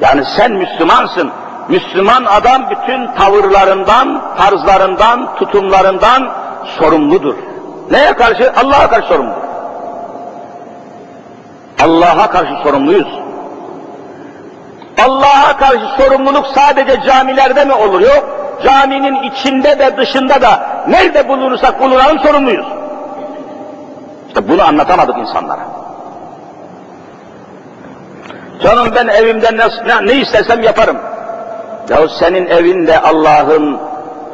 [0.00, 1.30] Yani sen Müslümansın.
[1.68, 6.32] Müslüman adam bütün tavırlarından, tarzlarından, tutumlarından
[6.78, 7.34] sorumludur.
[7.90, 8.52] Neye karşı?
[8.56, 9.48] Allah'a karşı sorumludur.
[11.82, 13.27] Allah'a karşı sorumluyuz.
[15.06, 18.00] Allah'a karşı sorumluluk sadece camilerde mi olur?
[18.00, 18.38] Yok.
[18.64, 22.66] Caminin içinde de dışında da nerede bulunursak bulunalım sorumluyuz.
[24.28, 25.60] İşte bunu anlatamadık insanlara.
[28.62, 30.98] Canım ben evimden ne, ne, istersem yaparım.
[31.90, 33.78] Yahu senin evinde Allah'ın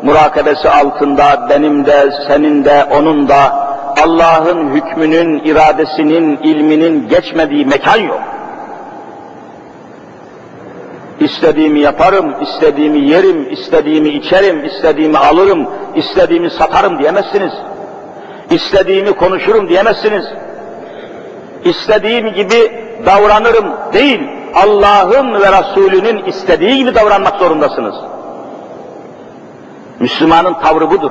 [0.02, 3.64] murakabesi altında, benim de, senin de, onun da
[4.04, 8.20] Allah'ın hükmünün, iradesinin, ilminin geçmediği mekan yok.
[11.24, 17.52] İstediğimi yaparım, istediğimi yerim, istediğimi içerim, istediğimi alırım, istediğimi satarım diyemezsiniz.
[18.50, 20.24] İstediğimi konuşurum diyemezsiniz.
[21.64, 22.72] İstediğim gibi
[23.06, 24.20] davranırım değil,
[24.54, 27.94] Allah'ın ve Resulünün istediği gibi davranmak zorundasınız.
[30.00, 31.10] Müslümanın tavrı budur.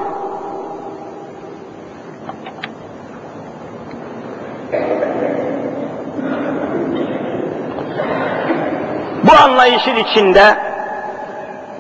[9.24, 9.32] Bu
[9.64, 10.56] anlayışın içinde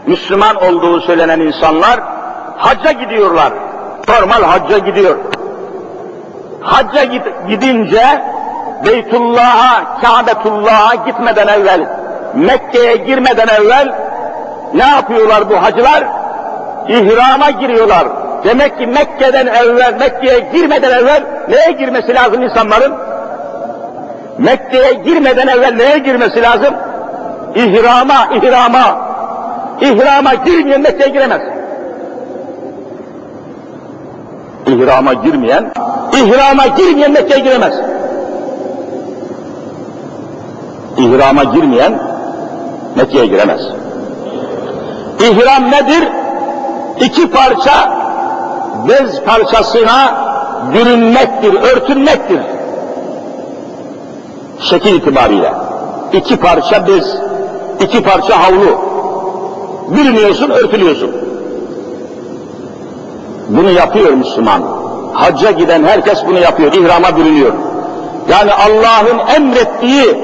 [0.08, 2.00] Müslüman olduğu söylenen insanlar
[2.58, 3.54] hacca gidiyorlar.
[4.10, 5.18] Normal hacca gidiyor.
[6.62, 7.04] Hacca
[7.50, 8.22] gidince
[8.86, 11.88] Beytullah'a, Kâbetullah'a gitmeden evvel,
[12.34, 13.96] Mekke'ye girmeden evvel
[14.74, 16.04] ne yapıyorlar bu hacılar?
[16.88, 18.08] İhrama giriyorlar.
[18.44, 22.94] Demek ki Mekke'den evvel, Mekke'ye girmeden evvel neye girmesi lazım insanların?
[24.38, 26.74] Mekke'ye girmeden evvel neye girmesi lazım?
[27.56, 29.14] İhrama, ihrama.
[29.82, 31.42] İhrama girmeyen Mekke'ye giremez.
[34.68, 35.72] İhrama girmeyen,
[36.14, 37.74] ihrama girmeyen Mekke'ye giremez.
[40.98, 42.00] İhrama girmeyen
[42.96, 43.62] Mekke'ye giremez.
[45.20, 46.08] İhram nedir?
[47.00, 48.04] İki parça
[48.90, 50.16] bez parçasına
[50.74, 52.40] bürünmektir, örtünmektir.
[54.60, 55.52] Şekil itibariyle.
[56.14, 57.18] iki parça bez,
[57.80, 58.78] iki parça havlu.
[59.90, 61.12] Bürünüyorsun, örtülüyorsun.
[63.50, 64.64] Bunu yapıyor Müslüman.
[65.14, 67.54] Hacca giden herkes bunu yapıyor, ihrama bürünüyor.
[68.30, 70.18] Yani Allah'ın emrettiği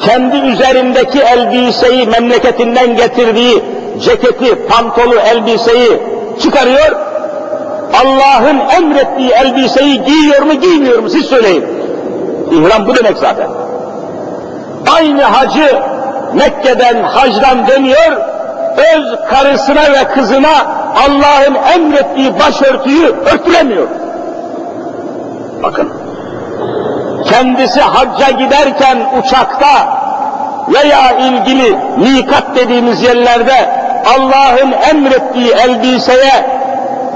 [0.00, 3.62] kendi üzerindeki elbiseyi memleketinden getirdiği
[4.00, 6.00] ceketi, pantolu, elbiseyi
[6.42, 6.96] çıkarıyor.
[8.02, 11.64] Allah'ın emrettiği elbiseyi giyiyor mu, giymiyor mu siz söyleyin.
[12.50, 13.61] İhram bu demek zaten.
[14.96, 15.78] Aynı hacı
[16.34, 18.12] Mekke'den, hacdan dönüyor,
[18.94, 23.88] öz karısına ve kızına Allah'ın emrettiği başörtüyü örtülemiyor.
[25.62, 25.88] Bakın,
[27.30, 30.02] kendisi hacca giderken uçakta
[30.68, 33.70] veya ilgili mikat dediğimiz yerlerde
[34.16, 36.46] Allah'ın emrettiği elbiseye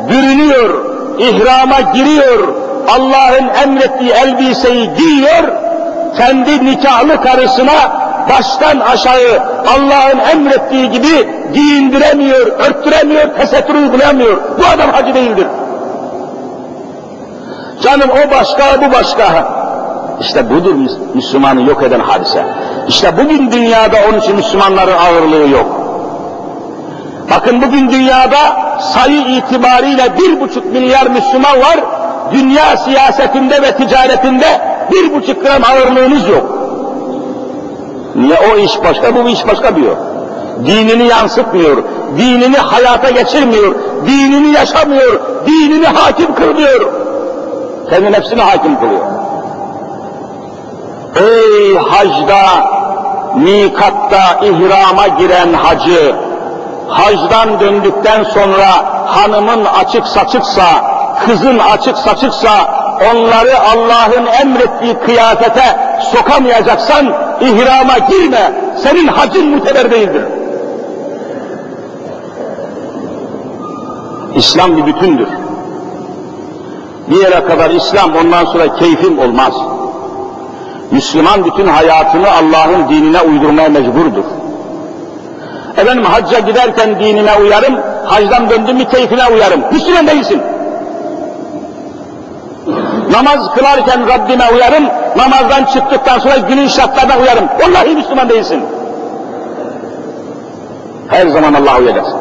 [0.09, 0.85] bürünüyor,
[1.19, 2.55] ihrama giriyor,
[2.89, 5.45] Allah'ın emrettiği elbiseyi giyiyor,
[6.17, 14.37] kendi nikahlı karısına baştan aşağı Allah'ın emrettiği gibi giyindiremiyor, örttüremiyor, tesettür uygulayamıyor.
[14.59, 15.47] Bu adam hacı değildir.
[17.83, 19.49] Canım o başka, bu başka.
[20.21, 20.75] İşte budur
[21.15, 22.45] Müslümanı yok eden hadise.
[22.89, 25.67] İşte bugün dünyada onun için Müslümanların ağırlığı yok.
[27.31, 28.39] Bakın bugün dünyada
[28.95, 31.77] sayı itibariyle bir buçuk milyar Müslüman var.
[32.33, 34.47] Dünya siyasetinde ve ticaretinde
[34.93, 36.57] bir buçuk gram ağırlığınız yok.
[38.15, 39.97] Niye o iş başka, bu iş başka diyor.
[40.67, 41.77] Dinini yansıtmıyor,
[42.19, 43.75] dinini hayata geçirmiyor,
[44.07, 46.93] dinini yaşamıyor, dinini hakim kılmıyor.
[47.91, 49.03] Kendi nefsini hakim kılıyor.
[51.17, 52.43] Ey hacda,
[53.37, 56.15] mikatta ihrama giren hacı,
[56.89, 58.69] hacdan döndükten sonra
[59.07, 60.65] hanımın açık saçıksa,
[61.27, 65.79] kızın açık saçıksa, onları Allah'ın emrettiği kıyafete
[66.13, 67.07] sokamayacaksan
[67.41, 70.23] ihrama girme, senin hacın muteber değildir.
[74.35, 75.29] İslam bir bütündür.
[77.11, 79.53] Bir yere kadar İslam ondan sonra keyfim olmaz.
[80.91, 84.25] Müslüman bütün hayatını Allah'ın dinine uydurmaya mecburdur.
[85.77, 89.61] Efendim hacca giderken dinine uyarım, hacdan döndüm mü keyfine uyarım.
[89.73, 90.43] Müslüman değilsin.
[93.11, 94.85] Namaz kılarken Rabbime uyarım,
[95.17, 97.45] namazdan çıktıktan sonra günün şartlarına uyarım.
[97.61, 98.65] Vallahi Müslüman değilsin.
[101.09, 102.19] Her zaman Allah'a uyacaksın.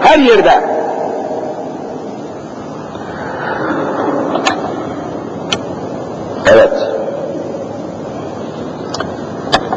[0.00, 0.60] Her yerde.
[6.52, 6.72] Evet.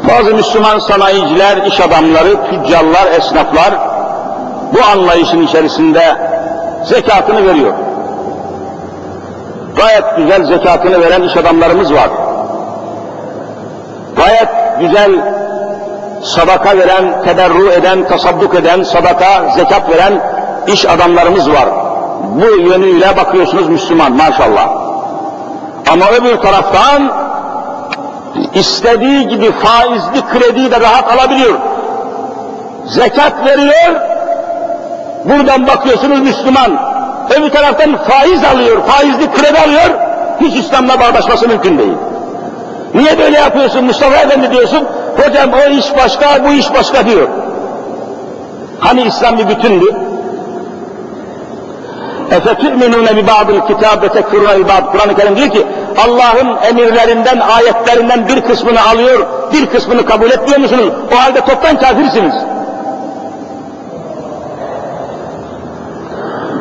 [0.08, 3.74] Bazı Müslüman sanayiciler, iş adamları, tüccarlar, esnaflar
[4.72, 6.16] bu anlayışın içerisinde
[6.84, 7.72] zekatını veriyor.
[9.78, 12.10] Gayet güzel zekatını veren iş adamlarımız var.
[14.16, 14.48] Gayet
[14.80, 15.10] güzel
[16.22, 20.20] sadaka veren, teberru eden, tasadduk eden, sadaka, zekat veren
[20.66, 21.68] iş adamlarımız var.
[22.22, 24.68] Bu yönüyle bakıyorsunuz Müslüman maşallah.
[25.92, 27.12] Ama öbür taraftan
[28.54, 31.58] istediği gibi faizli krediyi de rahat alabiliyor.
[32.86, 34.00] Zekat veriyor,
[35.24, 36.87] buradan bakıyorsunuz Müslüman
[37.37, 39.99] Öbür taraftan faiz alıyor, faizli kredi alıyor,
[40.41, 41.93] hiç İslam'la bağdaşması mümkün değil.
[42.93, 44.87] Niye böyle yapıyorsun Mustafa Efendi diyorsun,
[45.25, 47.27] hocam o iş başka, bu iş başka diyor.
[48.79, 49.85] Hani İslam bir bütündü?
[52.31, 55.67] اَفَتُؤْمِنُونَ بِبَعْضِ الْكِتَابِ وَتَكْفُرُونَ بِبَعْضِ Kur'an-ı Kerim diyor ki,
[56.05, 60.93] Allah'ın emirlerinden, ayetlerinden bir kısmını alıyor, bir kısmını kabul etmiyor musunuz?
[61.13, 62.33] O halde toptan kafirsiniz.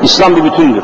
[0.07, 0.83] İslam bir bütündür.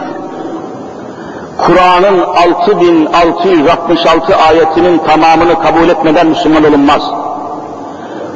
[1.58, 7.02] Kur'an'ın 6666 ayetinin tamamını kabul etmeden Müslüman olunmaz.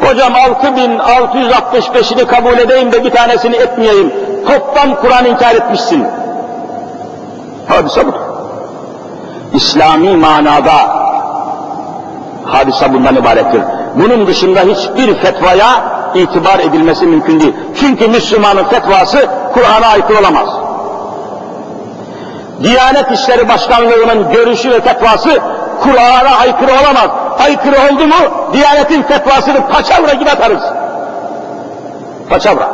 [0.02, 4.14] Hocam 6665'ini kabul edeyim de bir tanesini etmeyeyim.
[4.48, 6.08] Toptan Kur'an inkar etmişsin.
[7.68, 8.20] Hadise budur.
[9.54, 10.74] İslami manada
[12.46, 13.62] hadise bundan ibarettir.
[13.96, 15.68] Bunun dışında hiçbir fetvaya
[16.16, 17.54] itibar edilmesi mümkün değil.
[17.80, 20.67] Çünkü Müslümanın fetvası Kur'an'a aykırı olamaz.
[22.64, 25.30] Diyanet İşleri Başkanlığı'nın görüşü ve fetvası
[25.82, 27.10] Kur'an'a aykırı olamaz.
[27.40, 30.62] Aykırı oldu mu Diyanetin fetvasını paçavra gibi atarız.
[32.30, 32.70] Paçavra.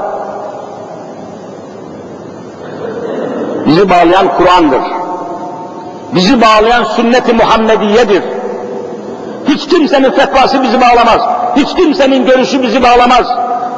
[3.65, 4.81] Bizi bağlayan Kur'an'dır.
[6.15, 8.23] Bizi bağlayan sünnet-i Muhammediye'dir.
[9.47, 11.21] Hiç kimsenin fetvası bizi bağlamaz.
[11.55, 13.25] Hiç kimsenin görüşü bizi bağlamaz.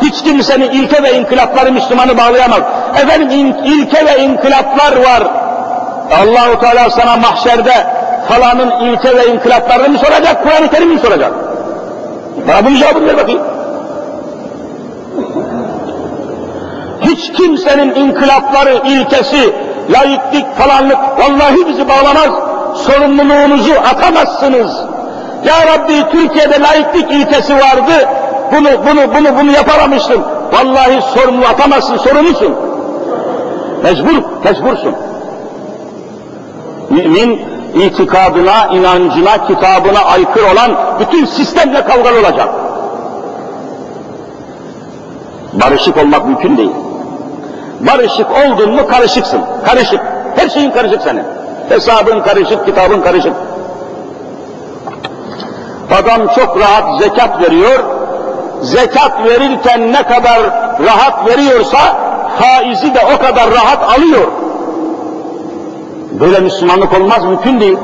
[0.02, 2.62] Hiç kimsenin ilke ve inkılapları Müslümanı bağlayamaz.
[2.96, 5.45] Efendim ilke ve inkılaplar var.
[6.12, 7.88] Allahu Teala sana mahşerde
[8.30, 11.34] falanın ilke ve inkılaplarını mı soracak, Kur'an-ı Kerim mi soracak?
[12.48, 13.42] Bana bunun cevabını ver bakayım.
[17.02, 19.54] Hiç kimsenin inkılapları, ilkesi,
[19.90, 22.32] laiklik falanlık vallahi bizi bağlamaz.
[22.76, 24.72] Sorumluluğunuzu atamazsınız.
[25.46, 28.10] Ya Rabbi Türkiye'de laiklik ilkesi vardı.
[28.52, 30.24] Bunu, bunu, bunu, bunu yapamamıştım.
[30.54, 32.56] Vallahi sorumlu atamazsın, sorumlusun.
[33.84, 34.96] Mecbur, mecbursun.
[36.90, 37.42] Mümin
[37.74, 42.50] itikadına, inancına, kitabına aykırı olan bütün sistemle kavgalı olacak.
[45.54, 46.72] Barışık olmak mümkün değil.
[47.80, 49.42] Barışık oldun mu karışıksın.
[49.66, 50.02] Karışık.
[50.36, 51.24] Her şeyin karışık senin.
[51.70, 53.34] Hesabın karışık, kitabın karışık.
[55.92, 57.84] Adam çok rahat zekat veriyor.
[58.62, 60.42] Zekat verirken ne kadar
[60.86, 61.78] rahat veriyorsa
[62.40, 64.28] faizi de o kadar rahat alıyor.
[66.20, 67.78] Böyle Müslümanlık olmaz, mümkün değil.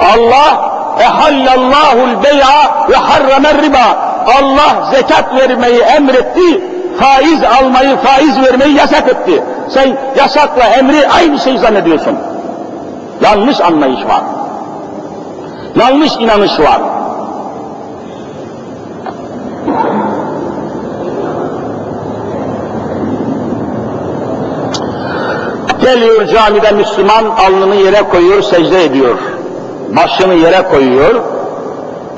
[0.00, 4.06] Allah ehallallahul bey'a ve harramer riba.
[4.38, 6.64] Allah zekat vermeyi emretti,
[6.98, 9.42] faiz almayı, faiz vermeyi yasak etti.
[9.68, 12.16] Sen yasakla emri aynı şey zannediyorsun.
[13.20, 14.22] Yanlış anlayış var.
[15.76, 16.80] Yanlış inanış var.
[25.86, 29.14] Geliyor camide Müslüman alnını yere koyuyor, secde ediyor.
[29.96, 31.14] Başını yere koyuyor,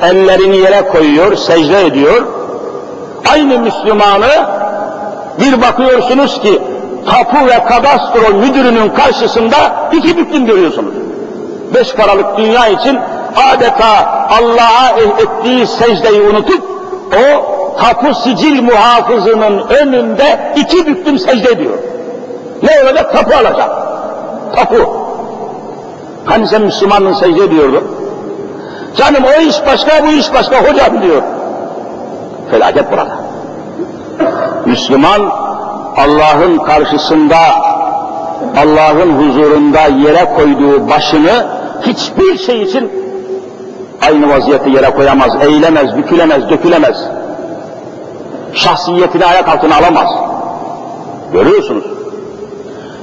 [0.03, 2.23] ellerini yere koyuyor, secde ediyor.
[3.33, 4.47] Aynı Müslümanı
[5.41, 6.63] bir bakıyorsunuz ki
[7.07, 9.57] tapu ve kadastro müdürünün karşısında
[9.93, 10.95] iki büklüm görüyorsunuz.
[11.75, 12.99] Beş paralık dünya için
[13.53, 16.63] adeta Allah'a ettiği secdeyi unutup
[17.13, 17.43] o
[17.81, 21.79] tapu sicil muhafızının önünde iki büklüm secde ediyor.
[22.63, 23.13] Ne olacak?
[23.13, 23.71] Tapu alacak.
[24.57, 25.09] Tapu.
[26.25, 27.85] Hani sen Müslümanın secde ediyordun?
[28.97, 31.23] Canım o iş başka, bu iş başka hocam diyor.
[32.51, 33.07] Felaket burada.
[34.67, 35.21] Müslüman
[35.97, 37.39] Allah'ın karşısında,
[38.57, 41.47] Allah'ın huzurunda yere koyduğu başını
[41.83, 42.93] hiçbir şey için
[44.07, 46.97] aynı vaziyette yere koyamaz, eğilemez, bükülemez, dökülemez.
[48.55, 50.11] Şahsiyetini ayak altına alamaz.
[51.33, 51.85] Görüyorsunuz.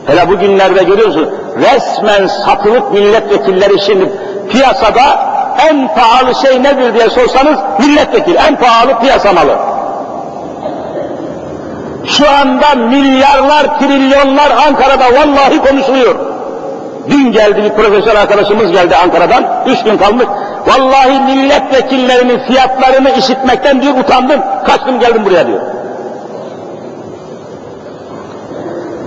[0.08, 4.12] Hele bugünlerde görüyorsunuz, resmen satılık milletvekilleri şimdi
[4.50, 5.36] piyasada
[5.70, 9.56] en pahalı şey nedir diye sorsanız milletvekili, en pahalı piyasa malı.
[12.06, 16.16] Şu anda milyarlar, trilyonlar Ankara'da vallahi konuşuluyor.
[17.10, 20.26] Dün geldi bir profesör arkadaşımız geldi Ankara'dan, üç gün kalmış.
[20.68, 25.62] Vallahi milletvekillerinin fiyatlarını işitmekten diyor utandım, kaçtım geldim buraya diyor.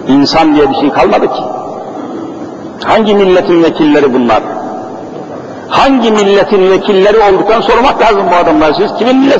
[0.09, 1.42] İnsan diye bir şey kalmadı ki.
[2.84, 4.42] Hangi milletin vekilleri bunlar?
[5.68, 8.72] Hangi milletin vekilleri olduktan sormak lazım bu adamlar.
[8.72, 9.32] Siz kimin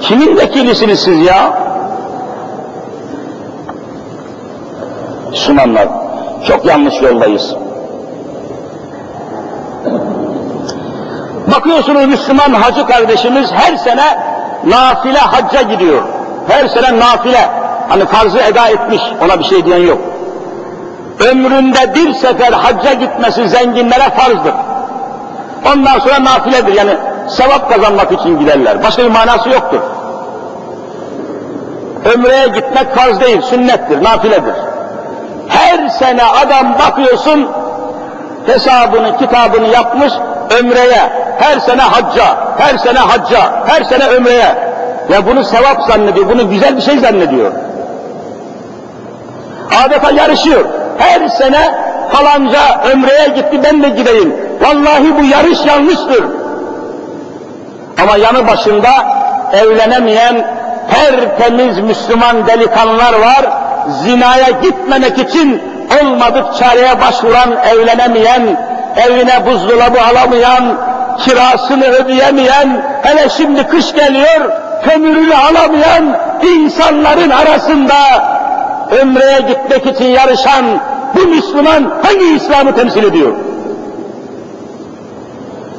[0.00, 1.68] kimin vekilisiniz siz ya?
[5.30, 5.88] Müslümanlar,
[6.46, 7.54] çok yanlış yoldayız.
[11.54, 14.18] Bakıyorsunuz Müslüman hacı kardeşimiz her sene
[14.64, 16.02] nafile hacca gidiyor.
[16.48, 17.57] Her sene nafile.
[17.88, 19.98] Hani farzı eda etmiş, ona bir şey diyen yok.
[21.30, 24.54] Ömründe bir sefer hacca gitmesi zenginlere farzdır.
[25.72, 26.96] Ondan sonra nafiledir yani
[27.28, 28.82] sevap kazanmak için giderler.
[28.84, 29.80] Başka bir manası yoktur.
[32.14, 34.54] Ömreye gitmek farz değil, sünnettir, nafiledir.
[35.48, 37.48] Her sene adam bakıyorsun,
[38.46, 40.12] hesabını, kitabını yapmış,
[40.60, 44.68] ömreye, her sene hacca, her sene hacca, her sene ömreye.
[45.08, 47.52] Ya bunu sevap zannediyor, bunu güzel bir şey zannediyor.
[49.84, 50.64] Adeta yarışıyor.
[50.98, 51.74] Her sene
[52.12, 52.60] falanca
[52.92, 54.36] ömreye gitti ben de gideyim.
[54.60, 56.24] Vallahi bu yarış yanlıştır.
[58.02, 58.90] Ama yanı başında
[59.52, 60.46] evlenemeyen
[60.90, 63.46] tertemiz Müslüman delikanlılar var.
[64.04, 65.62] Zinaya gitmemek için
[66.02, 68.42] olmadık çareye başvuran, evlenemeyen,
[68.96, 70.64] evine buzdolabı alamayan,
[71.18, 74.52] kirasını ödeyemeyen, hele şimdi kış geliyor,
[74.84, 77.94] kömürünü alamayan insanların arasında
[78.90, 80.64] ömreye gitmek için yarışan
[81.14, 83.32] bu Müslüman hangi İslam'ı temsil ediyor?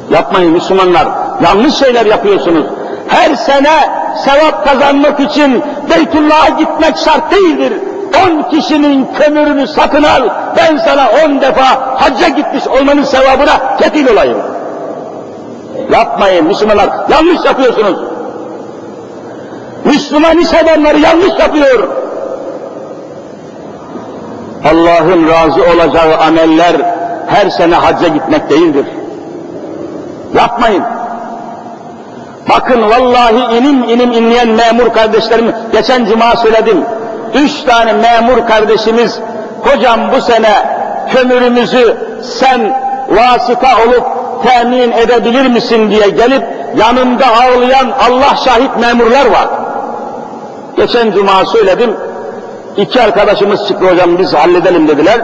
[0.10, 1.08] Yapmayın Müslümanlar.
[1.44, 2.66] Yanlış şeyler yapıyorsunuz.
[3.08, 3.90] Her sene
[4.26, 7.74] sevap kazanmak için Beytullah'a gitmek şart değildir.
[8.26, 14.38] On kişinin kömürünü satın al, ben sana on defa hacca gitmiş olmanın sevabına kefil olayım.
[15.92, 18.00] Yapmayın Müslümanlar, yanlış yapıyorsunuz.
[19.86, 20.54] Müslüman iş
[21.04, 21.88] yanlış yapıyor.
[24.66, 26.76] Allah'ın razı olacağı ameller
[27.28, 28.86] her sene hacca gitmek değildir.
[30.34, 30.84] Yapmayın.
[32.50, 36.86] Bakın vallahi inim inim inleyen memur kardeşlerimi geçen cuma söyledim.
[37.34, 39.20] Üç tane memur kardeşimiz
[39.62, 40.54] hocam bu sene
[41.12, 42.74] kömürümüzü sen
[43.10, 44.04] vasıta olup
[44.44, 46.44] temin edebilir misin diye gelip
[46.78, 49.48] yanımda ağlayan Allah şahit memurlar var.
[50.78, 51.96] Geçen cuma söyledim.
[52.78, 55.22] İki arkadaşımız çıktı hocam biz halledelim dediler.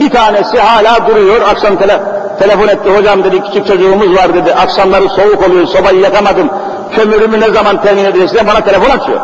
[0.00, 1.40] Bir tanesi hala duruyor.
[1.50, 2.00] Akşam tele,
[2.38, 4.54] telefon etti hocam dedi küçük çocuğumuz var dedi.
[4.54, 6.50] Akşamları soğuk oluyor sobayı yakamadım.
[6.96, 9.20] Kömürümü ne zaman temin edeceksin bana telefon açıyor.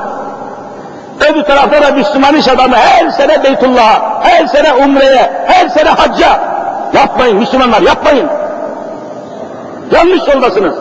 [1.30, 6.40] Öbür tarafta da Müslüman iş adamı her sene Beytullah'a, her sene Umre'ye, her sene hacca.
[6.92, 8.28] Yapmayın Müslümanlar yapmayın.
[9.90, 10.74] Yanlış yoldasınız.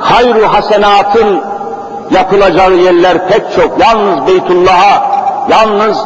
[0.00, 1.40] Hayru hasenatın
[2.10, 3.80] yapılacağı yerler pek çok.
[3.80, 5.02] Yalnız Beytullah'a,
[5.50, 5.98] yalnız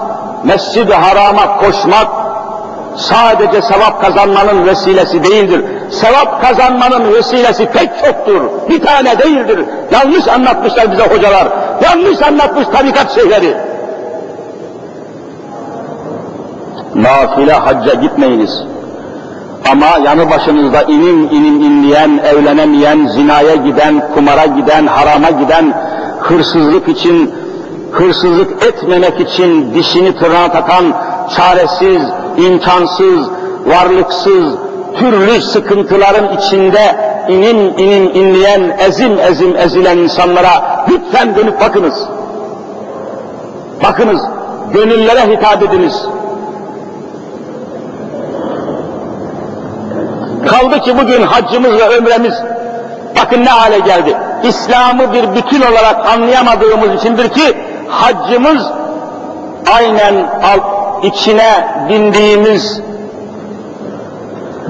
[0.45, 2.09] Mescid-i Haram'a koşmak
[2.97, 5.65] sadece sevap kazanmanın vesilesi değildir.
[5.91, 8.43] Sevap kazanmanın vesilesi pek çoktur.
[8.71, 9.65] Bir tane değildir.
[9.93, 11.49] Yanlış anlatmışlar bize hocalar.
[11.83, 13.57] Yanlış anlatmış tarikat şeyleri.
[16.95, 18.63] Nafile hacca gitmeyiniz.
[19.71, 25.75] Ama yanı başınızda inim inim inleyen, evlenemeyen, zinaya giden, kumara giden, harama giden,
[26.25, 27.35] hırsızlık için,
[27.93, 30.85] hırsızlık etmemek için dişini tırnağa takan,
[31.37, 32.03] çaresiz,
[32.37, 33.29] imkansız,
[33.67, 34.55] varlıksız,
[34.99, 36.97] türlü sıkıntıların içinde
[37.29, 42.09] inim inim inleyen, ezim ezim ezilen insanlara lütfen dönüp bakınız.
[43.83, 44.21] Bakınız,
[44.73, 46.07] gönüllere hitap ediniz.
[50.47, 52.35] Kaldı ki bugün haccımız ve ömremiz
[53.23, 54.17] bakın ne hale geldi.
[54.45, 57.57] İslam'ı bir bütün olarak anlayamadığımız içindir ki
[57.89, 58.63] haccımız
[59.77, 60.15] aynen
[61.03, 62.81] içine bindiğimiz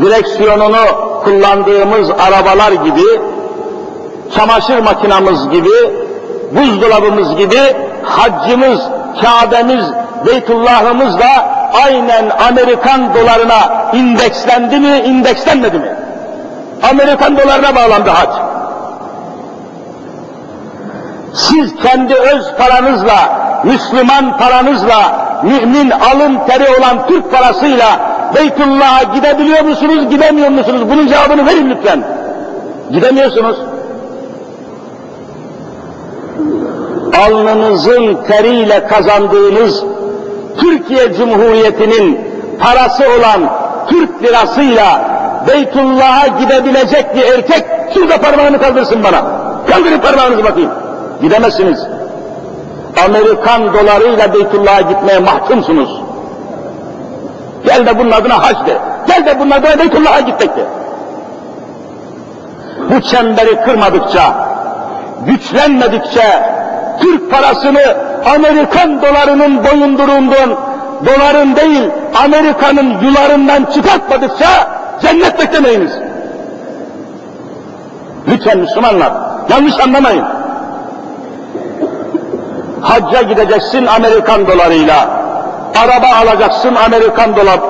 [0.01, 0.85] direksiyonunu
[1.25, 3.21] kullandığımız arabalar gibi,
[4.35, 5.71] çamaşır makinamız gibi,
[6.53, 7.61] buzdolabımız gibi
[8.03, 8.81] haccımız,
[9.23, 9.85] Kabe'miz,
[10.27, 11.55] Beytullah'ımız da
[11.85, 15.97] aynen Amerikan dolarına indekslendi mi, indekslenmedi mi?
[16.91, 18.29] Amerikan dolarına bağlandı hac.
[21.35, 23.19] Siz kendi öz paranızla,
[23.65, 27.87] Müslüman paranızla, mümin alın teri olan Türk parasıyla
[28.35, 30.83] Beytullah'a gidebiliyor musunuz, gidemiyor musunuz?
[30.91, 32.05] Bunun cevabını verin lütfen.
[32.91, 33.57] Gidemiyorsunuz.
[37.27, 39.85] Alnınızın teriyle kazandığınız
[40.61, 42.21] Türkiye Cumhuriyeti'nin
[42.61, 43.51] parası olan
[43.89, 45.15] Türk lirasıyla
[45.49, 47.65] Beytullah'a gidebilecek bir erkek
[47.95, 49.23] şurada parmağını kaldırsın bana.
[49.71, 50.84] Kaldırın parmağınızı bakayım.
[51.23, 51.87] Gidemezsiniz.
[53.07, 56.03] Amerikan dolarıyla Beytullah'a gitmeye mahkumsunuz.
[57.67, 58.79] Gel de bunun adına hac de.
[59.07, 60.65] Gel de bunun adına Beytullah'a gitmek de.
[62.91, 64.35] Bu çemberi kırmadıkça,
[65.27, 66.43] güçlenmedikçe,
[67.01, 67.97] Türk parasını
[68.35, 70.57] Amerikan dolarının boyundurunduğun
[71.07, 71.91] doların değil,
[72.25, 74.47] Amerika'nın yularından çıkartmadıkça
[75.03, 75.93] cennet beklemeyiniz.
[78.29, 79.13] Lütfen Müslümanlar,
[79.49, 80.25] yanlış anlamayın.
[82.85, 85.09] Hacca gideceksin Amerikan dolarıyla,
[85.85, 87.61] araba alacaksın Amerikan dolar,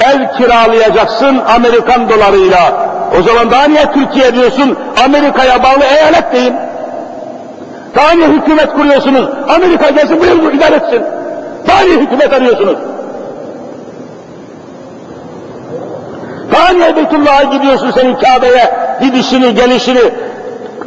[0.00, 2.72] ev kiralayacaksın Amerikan dolarıyla.
[3.18, 6.54] O zaman daha niye Türkiye diyorsun, Amerika'ya bağlı eyalet deyin.
[7.96, 9.28] Daha niye hükümet kuruyorsunuz?
[9.56, 11.02] Amerika gelsin buraya bu idare etsin.
[11.68, 12.76] Daha niye hükümet arıyorsunuz?
[16.52, 20.02] Daha niye Beytullah'a gidiyorsun senin Kabe'ye gidişini, gelişini,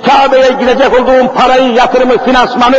[0.08, 2.78] Kabe'ye gidecek olduğun parayı, yatırımı, finansmanı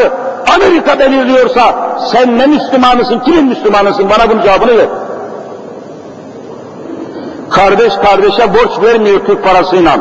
[0.55, 1.75] Amerika belirliyorsa
[2.13, 4.11] sen ne Müslümanısın, kimin Müslümanısın?
[4.11, 4.87] Bana bunun cevabını ver.
[7.51, 9.99] Kardeş kardeşe borç vermiyor Türk parasıyla.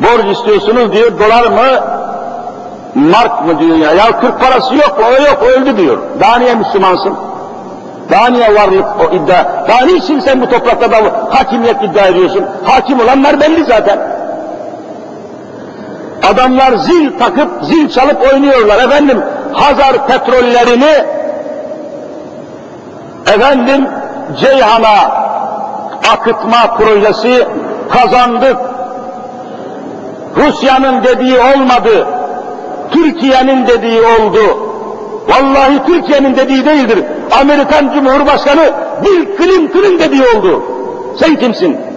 [0.00, 1.80] Borç istiyorsunuz diyor, dolar mı,
[2.94, 3.92] mark mı diyor ya?
[3.92, 5.98] Ya Türk parası yok, o yok, öldü diyor.
[6.20, 7.14] Daha niye Müslümansın?
[8.10, 9.44] Daha niye varlık o iddia?
[9.68, 10.96] Daha niçin sen bu toprakta da
[11.30, 12.44] hakimiyet iddia ediyorsun?
[12.64, 13.98] Hakim olanlar belli zaten.
[16.30, 18.84] Adamlar zil takıp, zil çalıp oynuyorlar.
[18.84, 21.04] Efendim, Hazar petrollerini
[23.26, 23.88] efendim
[24.40, 25.22] Ceyhan'a,
[26.12, 27.46] akıtma projesi
[27.90, 28.56] kazandık.
[30.36, 32.06] Rusya'nın dediği olmadı.
[32.90, 34.40] Türkiye'nin dediği oldu.
[35.28, 37.04] Vallahi Türkiye'nin dediği değildir.
[37.40, 38.70] Amerikan Cumhurbaşkanı
[39.04, 40.62] Bill Clinton'ın dediği oldu.
[41.16, 41.91] Sen kimsin?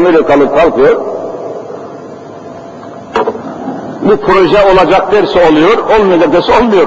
[0.00, 1.00] Amerikalı kalkıyor,
[4.02, 6.86] bu proje olacak derse oluyor, olmayacak derse olmuyor.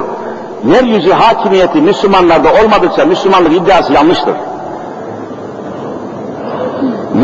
[0.72, 4.34] Yeryüzü hakimiyeti Müslümanlarda olmadıkça Müslümanlık iddiası yanlıştır.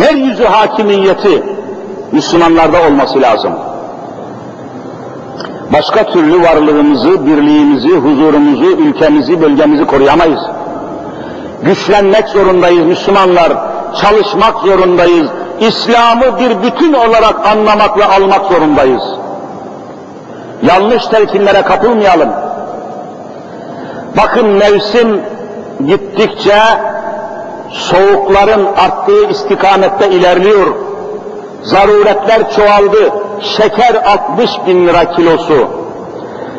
[0.00, 1.42] Yeryüzü hakimiyeti
[2.12, 3.52] Müslümanlarda olması lazım.
[5.72, 10.40] Başka türlü varlığımızı, birliğimizi, huzurumuzu, ülkemizi, bölgemizi koruyamayız.
[11.62, 13.52] Güçlenmek zorundayız Müslümanlar,
[14.02, 15.26] çalışmak zorundayız.
[15.60, 19.02] İslam'ı bir bütün olarak anlamak ve almak zorundayız.
[20.62, 22.30] Yanlış telkinlere kapılmayalım.
[24.16, 25.22] Bakın mevsim
[25.86, 26.62] gittikçe
[27.70, 30.66] soğukların arttığı istikamette ilerliyor.
[31.62, 33.12] Zaruretler çoğaldı.
[33.56, 35.68] Şeker 60 bin lira kilosu.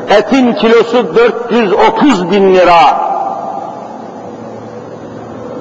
[0.09, 3.10] Etin kilosu 430 bin lira.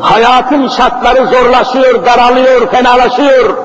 [0.01, 3.57] Hayatın şartları zorlaşıyor, daralıyor, fenalaşıyor.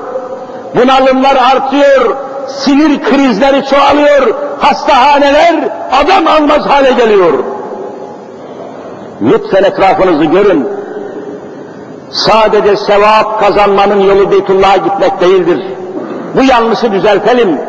[0.76, 2.16] Bunalımlar artıyor,
[2.48, 5.54] sinir krizleri çoğalıyor, hastahaneler
[6.02, 7.32] adam almaz hale geliyor.
[9.22, 10.68] Lütfen etrafınızı görün.
[12.10, 15.62] Sadece sevap kazanmanın yolu Beytullah'a gitmek değildir.
[16.36, 17.60] Bu yanlışı düzeltelim.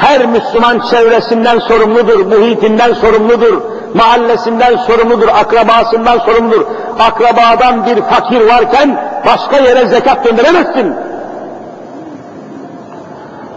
[0.00, 3.60] Her Müslüman çevresinden sorumludur, muhitinden sorumludur,
[3.94, 6.66] mahallesinden sorumludur, akrabasından sorumludur.
[6.98, 10.94] Akrabadan bir fakir varken başka yere zekat gönderemezsin.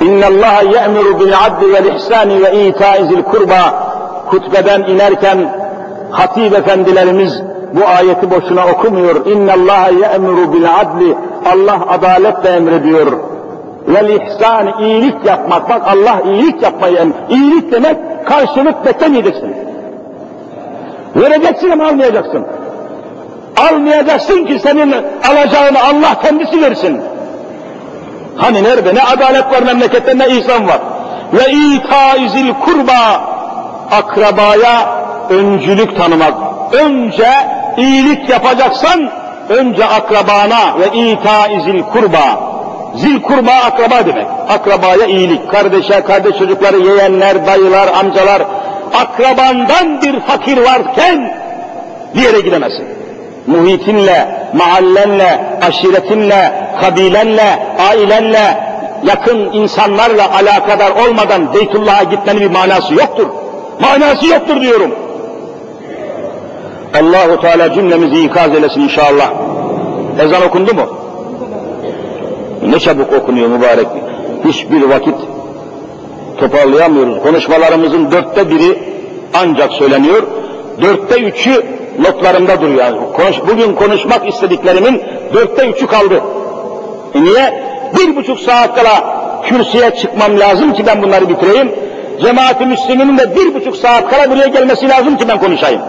[0.01, 3.93] İnna Allah ye'muru bil adli vel ihsani ve ita'izil kurba
[4.25, 5.55] hutbeden inerken
[6.11, 7.41] hatip efendilerimiz
[7.73, 9.25] bu ayeti boşuna okumuyor.
[9.25, 11.15] İnna Allah ye'muru bil adli
[11.53, 13.32] Allah adaletle emrediyor.
[13.87, 15.69] Vel ihsan iyilik yapmak.
[15.69, 17.13] Bak Allah iyilik yapmayı em.
[17.29, 19.55] İyilik demek karşılık beklemeyeceksin.
[21.15, 22.45] Vereceksin ama almayacaksın.
[23.69, 24.95] Almayacaksın ki senin
[25.29, 27.01] alacağını Allah kendisi versin.
[28.37, 28.95] Hani nerede?
[28.95, 30.79] Ne adalet var memlekette ne ihsan var.
[31.33, 33.21] Ve itaizil kurba
[33.91, 36.33] akrabaya öncülük tanımak.
[36.73, 37.29] Önce
[37.77, 39.09] iyilik yapacaksan
[39.49, 42.52] önce akrabana ve itaizil kurba.
[42.95, 44.27] Zil kurba akraba demek.
[44.49, 45.51] Akrabaya iyilik.
[45.51, 48.41] Kardeşe, kardeş çocukları, yeğenler, dayılar, amcalar.
[48.93, 51.37] Akrabandan bir fakir varken
[52.15, 52.85] bir yere gidemezsin.
[53.47, 58.57] Muhitinle, mahallenle, aşiretinle, kabilenle, ailenle,
[59.03, 63.27] yakın insanlarla alakadar olmadan Beytullah'a gitmenin bir manası yoktur.
[63.81, 64.95] Manası yoktur diyorum.
[66.99, 69.31] Allahu Teala cümlemizi ikaz eylesin inşallah.
[70.19, 71.02] Ezan okundu mu?
[72.69, 73.87] Ne çabuk okunuyor mübarek.
[74.45, 75.15] Hiçbir vakit
[76.39, 77.23] toparlayamıyoruz.
[77.23, 78.79] Konuşmalarımızın dörtte biri
[79.33, 80.23] ancak söyleniyor.
[80.81, 81.65] Dörtte üçü
[81.99, 83.13] notlarımda duruyor.
[83.13, 85.01] Konuş, bugün konuşmak istediklerimin
[85.33, 86.21] dörtte üçü kaldı.
[87.15, 87.63] E niye?
[87.97, 91.71] Bir buçuk saat kala kürsüye çıkmam lazım ki ben bunları bitireyim.
[92.21, 95.81] Cemaat-i Müslümin'in de bir buçuk saat kala buraya gelmesi lazım ki ben konuşayım.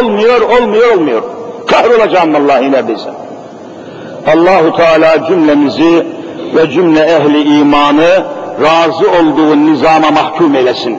[0.00, 1.22] Olmuyor, olmuyor, olmuyor.
[1.66, 3.23] Kahrolacağım vallahi neredeyse.
[4.26, 6.06] Allahu Teala cümlemizi
[6.54, 8.24] ve cümle ehli imanı
[8.62, 10.98] razı olduğu nizama mahkum eylesin.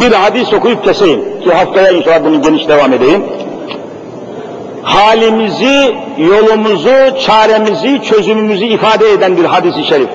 [0.00, 3.24] Bir hadis okuyup keseyim ki haftaya inşallah bunu geniş devam edeyim.
[4.82, 10.08] Halimizi, yolumuzu, çaremizi, çözümümüzü ifade eden bir hadis-i şerif.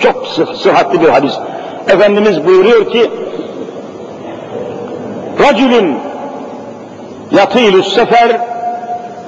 [0.00, 1.32] Çok sıh sıhhatli bir hadis.
[1.88, 3.10] Efendimiz buyuruyor ki,
[5.40, 5.98] Racülün
[7.30, 8.40] yatîlü sefer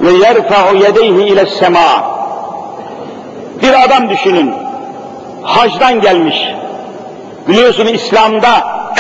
[0.01, 2.15] ve yerfa'u yedeyhi ile sema.
[3.63, 4.55] Bir adam düşünün,
[5.43, 6.37] hacdan gelmiş.
[7.49, 8.51] Biliyorsun İslam'da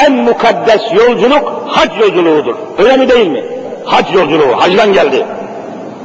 [0.06, 2.54] en mukaddes yolculuk hac yolculuğudur.
[2.78, 3.44] Öyle mi değil mi?
[3.84, 5.26] Hac yolculuğu, hacdan geldi.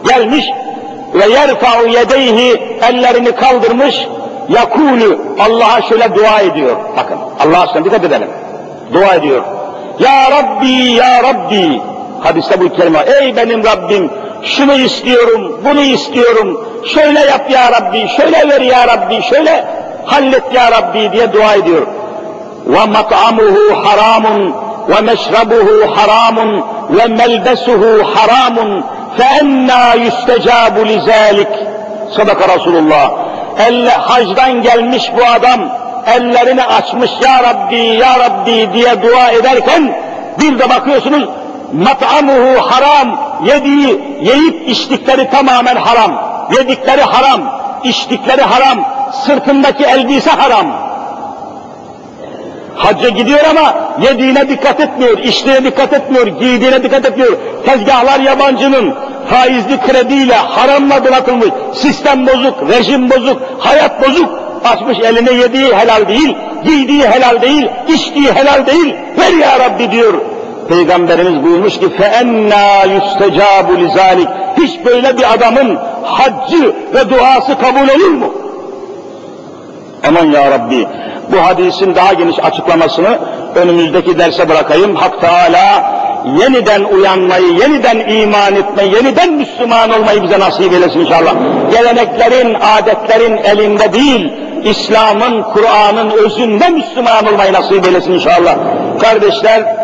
[0.08, 0.45] Gelmiş
[1.14, 3.95] ve yerfa'u yedeyhi ellerini kaldırmış,
[4.50, 6.76] yakulu Allah'a şöyle dua ediyor.
[6.97, 8.28] Bakın Allah aşkına dikkat edelim.
[8.93, 9.43] Dua ediyor.
[10.00, 11.82] Ya Rabbi, Ya Rabbi.
[12.24, 13.00] Hadiste bu kelime.
[13.22, 14.10] Ey benim Rabbim,
[14.43, 16.68] şunu istiyorum, bunu istiyorum.
[16.86, 19.65] Şöyle yap ya Rabbi, şöyle ver ya Rabbi, şöyle
[20.05, 21.88] hallet ya Rabbi diye dua ediyor.
[22.65, 24.55] Ve mat'amuhu haramun
[24.89, 28.84] ve meşrabuhu haramun ve melbesuhu haramun
[29.17, 31.47] fe enna yustecabu lizalik.
[32.17, 33.11] Sadaka Resulullah.
[33.67, 35.59] Elle, hacdan gelmiş bu adam
[36.15, 39.95] ellerini açmış ya Rabbi ya Rabbi diye dua ederken
[40.39, 41.30] bir de bakıyorsunuz
[41.73, 46.28] mat'amuhu haram yediği, yiyip içtikleri tamamen haram
[46.59, 47.41] Yedikleri haram,
[47.85, 48.85] içtikleri haram,
[49.26, 50.66] sırtındaki elbise haram.
[52.76, 57.32] Hacca gidiyor ama yediğine dikkat etmiyor, içtiğine dikkat etmiyor, giydiğine dikkat etmiyor.
[57.66, 58.95] Tezgahlar yabancının
[59.30, 61.49] faizli krediyle haramla donatılmış.
[61.74, 64.45] Sistem bozuk, rejim bozuk, hayat bozuk.
[64.64, 68.95] Açmış eline yediği helal değil, giydiği helal değil, içtiği helal değil.
[69.18, 70.14] Ver ya Rabbi diyor.
[70.68, 74.28] Peygamberimiz buyurmuş ki فَاَنَّا يُسْتَجَابُ لِذَٰلِكِ
[74.59, 78.34] Hiç böyle bir adamın haccı ve duası kabul olur mu?
[80.08, 80.88] Aman ya Rabbi,
[81.32, 83.20] bu hadisin daha geniş açıklamasını
[83.56, 84.95] önümüzdeki derse bırakayım.
[84.95, 86.00] Hak Teala
[86.39, 91.34] yeniden uyanmayı, yeniden iman etmeyi, yeniden Müslüman olmayı bize nasip eylesin inşallah.
[91.72, 94.34] Geleneklerin, adetlerin elinde değil,
[94.64, 98.56] İslam'ın, Kur'an'ın özünde Müslüman olmayı nasip eylesin inşallah.
[99.02, 99.78] Kardeşler,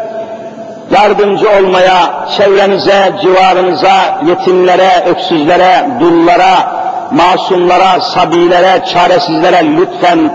[0.92, 6.76] yardımcı olmaya, çevrenize, civarınıza, yetimlere, öksüzlere, dullara,
[7.12, 10.32] masumlara, sabilere, çaresizlere lütfen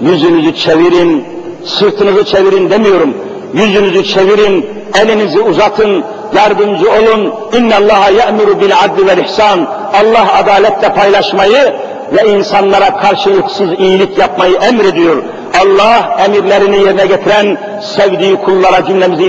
[0.00, 1.24] yüzünüzü çevirin,
[1.64, 3.16] sırtınızı çevirin demiyorum.
[3.54, 4.66] Yüzünüzü çevirin,
[5.00, 6.04] elinizi uzatın,
[6.36, 7.34] yardımcı olun.
[7.52, 9.66] İnne Allaha ya'muru bil adli vel ihsan.
[10.00, 11.74] Allah adaletle paylaşmayı
[12.12, 15.22] ve insanlara karşılıksız iyilik yapmayı emrediyor.
[15.62, 17.58] Allah emirlerini yerine getiren
[17.96, 19.24] sevdiği kullara cümlemizi